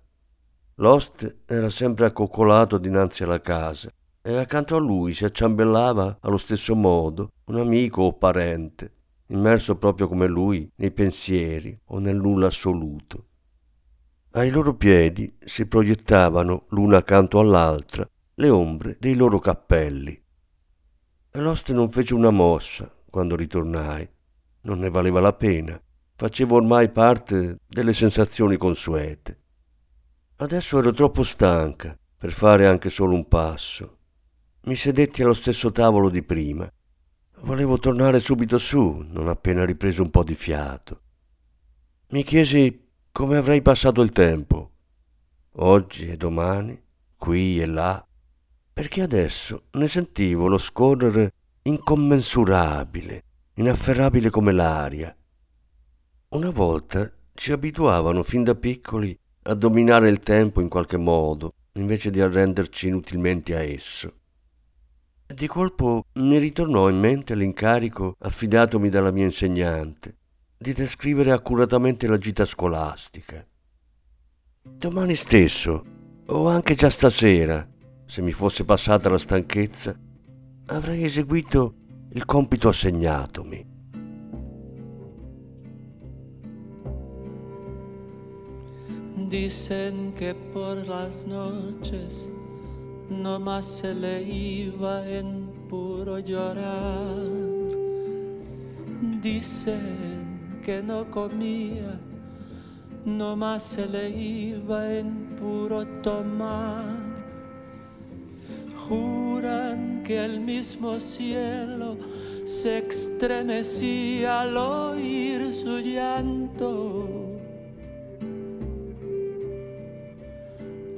L'oste 0.77 1.41
era 1.45 1.69
sempre 1.69 2.07
accoccolato 2.07 2.79
dinanzi 2.79 3.25
alla 3.25 3.43
casa, 3.43 3.91
e 4.23 4.37
accanto 4.37 4.77
a 4.77 4.81
lui 4.81 5.13
si 5.13 5.27
acciambellava 5.27 6.19
allo 6.21 6.39
stesso 6.39 6.75
modo 6.75 7.33
un 7.47 7.59
amico 7.59 8.03
o 8.03 8.15
parente, 8.15 8.93
immerso 9.27 9.77
proprio 9.77 10.09
come 10.09 10.27
lui 10.27 10.71
nei 10.77 10.91
pensieri 10.91 11.79
o 11.87 11.99
nel 11.99 12.17
nulla 12.17 12.47
assoluto. 12.47 13.27
Ai 14.31 14.49
loro 14.49 14.75
piedi 14.75 15.37
si 15.45 15.67
proiettavano 15.67 16.67
l'una 16.69 16.99
accanto 16.99 17.41
all'altra 17.41 18.09
le 18.35 18.49
ombre 18.49 18.97
dei 18.99 19.15
loro 19.15 19.39
cappelli. 19.39 20.21
L'oste 21.33 21.73
non 21.73 21.89
fece 21.89 22.15
una 22.15 22.31
mossa 22.31 22.93
quando 23.09 23.37
ritornai. 23.37 24.09
Non 24.63 24.79
ne 24.79 24.91
valeva 24.91 25.21
la 25.21 25.33
pena. 25.33 25.81
Facevo 26.15 26.57
ormai 26.57 26.91
parte 26.91 27.59
delle 27.67 27.93
sensazioni 27.93 28.57
consuete. 28.57 29.41
Adesso 30.37 30.79
ero 30.79 30.93
troppo 30.93 31.23
stanca 31.23 31.99
per 32.17 32.33
fare 32.33 32.67
anche 32.67 32.91
solo 32.91 33.15
un 33.15 33.27
passo. 33.29 33.99
Mi 34.65 34.77
sedetti 34.77 35.23
allo 35.23 35.35
stesso 35.35 35.73
tavolo 35.73 36.09
di 36.09 36.23
prima. 36.23 36.71
Volevo 37.41 37.79
tornare 37.79 38.21
subito 38.21 38.59
su, 38.59 39.05
non 39.09 39.29
appena 39.29 39.65
ripreso 39.65 40.03
un 40.03 40.11
po' 40.11 40.23
di 40.23 40.35
fiato. 40.35 41.01
Mi 42.11 42.23
chiesi 42.23 42.89
come 43.11 43.37
avrei 43.37 43.63
passato 43.63 44.01
il 44.01 44.11
tempo, 44.11 44.71
oggi 45.57 46.09
e 46.09 46.17
domani, 46.17 46.81
qui 47.17 47.61
e 47.61 47.67
là, 47.67 48.07
perché 48.73 49.03
adesso 49.03 49.65
ne 49.73 49.87
sentivo 49.87 50.49
lo 50.49 50.59
scorrere 50.59 51.35
incommensurabile, 51.63 53.25
inafferrabile 53.55 54.31
come 54.31 54.53
l'aria. 54.53 55.15
Una 56.31 56.51
volta 56.51 57.11
ci 57.35 57.53
abituavano 57.53 58.23
fin 58.23 58.45
da 58.45 58.55
piccoli 58.55 59.17
a 59.43 59.55
dominare 59.55 60.09
il 60.09 60.19
tempo 60.19 60.61
in 60.61 60.69
qualche 60.69 60.97
modo, 60.97 61.53
invece 61.75 62.11
di 62.11 62.21
arrenderci 62.21 62.89
inutilmente 62.89 63.55
a 63.55 63.61
esso. 63.61 64.15
Di 65.27 65.47
colpo 65.47 66.07
mi 66.15 66.39
ritornò 66.39 66.89
in 66.89 66.99
mente 66.99 67.35
l'incarico 67.35 68.17
affidatomi 68.19 68.89
dalla 68.89 69.11
mia 69.11 69.25
insegnante 69.25 70.17
di 70.63 70.73
descrivere 70.73 71.33
accuratamente 71.33 72.07
la 72.07 72.19
gita 72.19 72.45
scolastica. 72.45 73.45
Domani 74.63 75.17
stesso, 75.17 75.85
o 76.27 76.49
anche 76.49 76.75
già 76.75 76.89
stasera, 76.89 77.69
se 78.13 78.21
mi 78.21 78.33
fosse 78.33 78.67
passata 78.67 79.09
la 79.09 79.17
stanchezza, 79.17 79.99
avrei 80.67 81.03
eseguito 81.03 81.77
il 82.11 82.27
compito 82.27 82.69
assegnatomi. 82.69 83.65
Dicen 89.29 90.13
que 90.15 90.35
por 90.53 90.87
las 90.87 91.25
noches 91.25 92.29
no 93.09 93.63
se 93.63 93.95
le 93.95 94.21
iba 94.21 95.09
en 95.09 95.49
puro 95.69 96.19
llorar. 96.19 97.17
Dicen 99.23 100.61
que 100.63 100.83
no 100.83 101.09
comía, 101.09 101.99
no 103.07 103.59
se 103.59 103.87
le 103.87 104.11
iba 104.11 104.99
en 104.99 105.35
puro 105.35 105.87
tomar. 106.03 106.92
Juran 108.93 110.03
que 110.05 110.23
el 110.23 110.41
mismo 110.41 111.01
cielo 111.01 111.97
se 112.45 112.79
estremecía 112.79 114.43
al 114.43 114.57
oír 114.57 115.53
su 115.55 115.79
llanto 115.79 117.23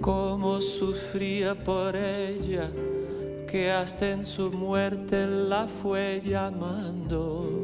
cómo 0.05 0.61
sufría 0.61 1.55
por 1.55 1.97
ella, 1.97 2.71
que 3.51 3.71
hasta 3.71 4.11
en 4.11 4.27
su 4.27 4.51
muerte 4.51 5.27
la 5.27 5.67
fue 5.67 6.21
llamando. 6.23 7.64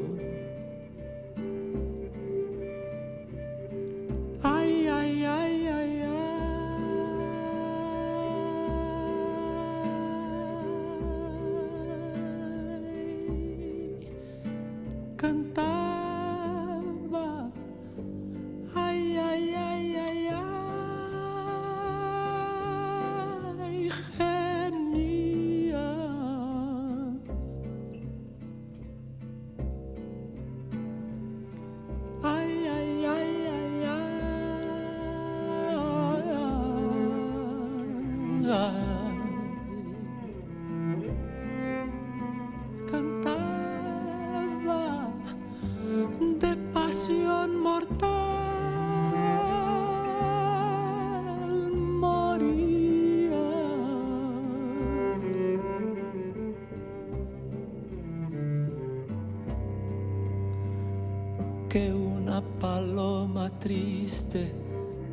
Que 61.71 61.93
una 61.93 62.43
paloma 62.59 63.49
triste 63.61 64.53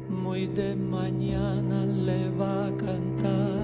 muy 0.09 0.47
de 0.47 0.75
mañana 0.75 1.85
le 1.85 2.31
va 2.31 2.65
a 2.65 2.71
cantar 2.77 3.61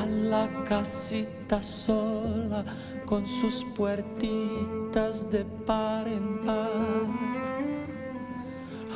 a 0.00 0.06
la 0.06 0.48
casita 0.64 1.60
sola 1.60 2.64
con 3.04 3.26
sus 3.26 3.66
puertitas 3.74 5.28
de 5.28 5.44
par 5.66 6.06
en 6.06 6.38
par. 6.46 6.70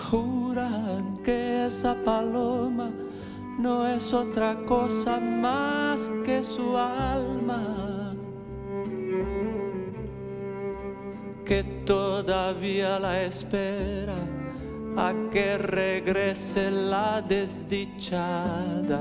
Juran 0.09 1.18
que 1.25 1.66
esa 1.66 1.97
paloma 2.05 2.92
no 3.59 3.85
es 3.88 4.12
otra 4.12 4.55
cosa 4.64 5.18
más 5.18 6.09
que 6.25 6.44
su 6.44 6.77
alma, 6.79 7.78
todavía 11.88 13.01
la 13.01 13.22
espera 13.22 14.14
a 14.94 15.14
que 15.33 15.57
regrese 15.57 16.70
la 16.70 17.22
desdichada. 17.22 19.01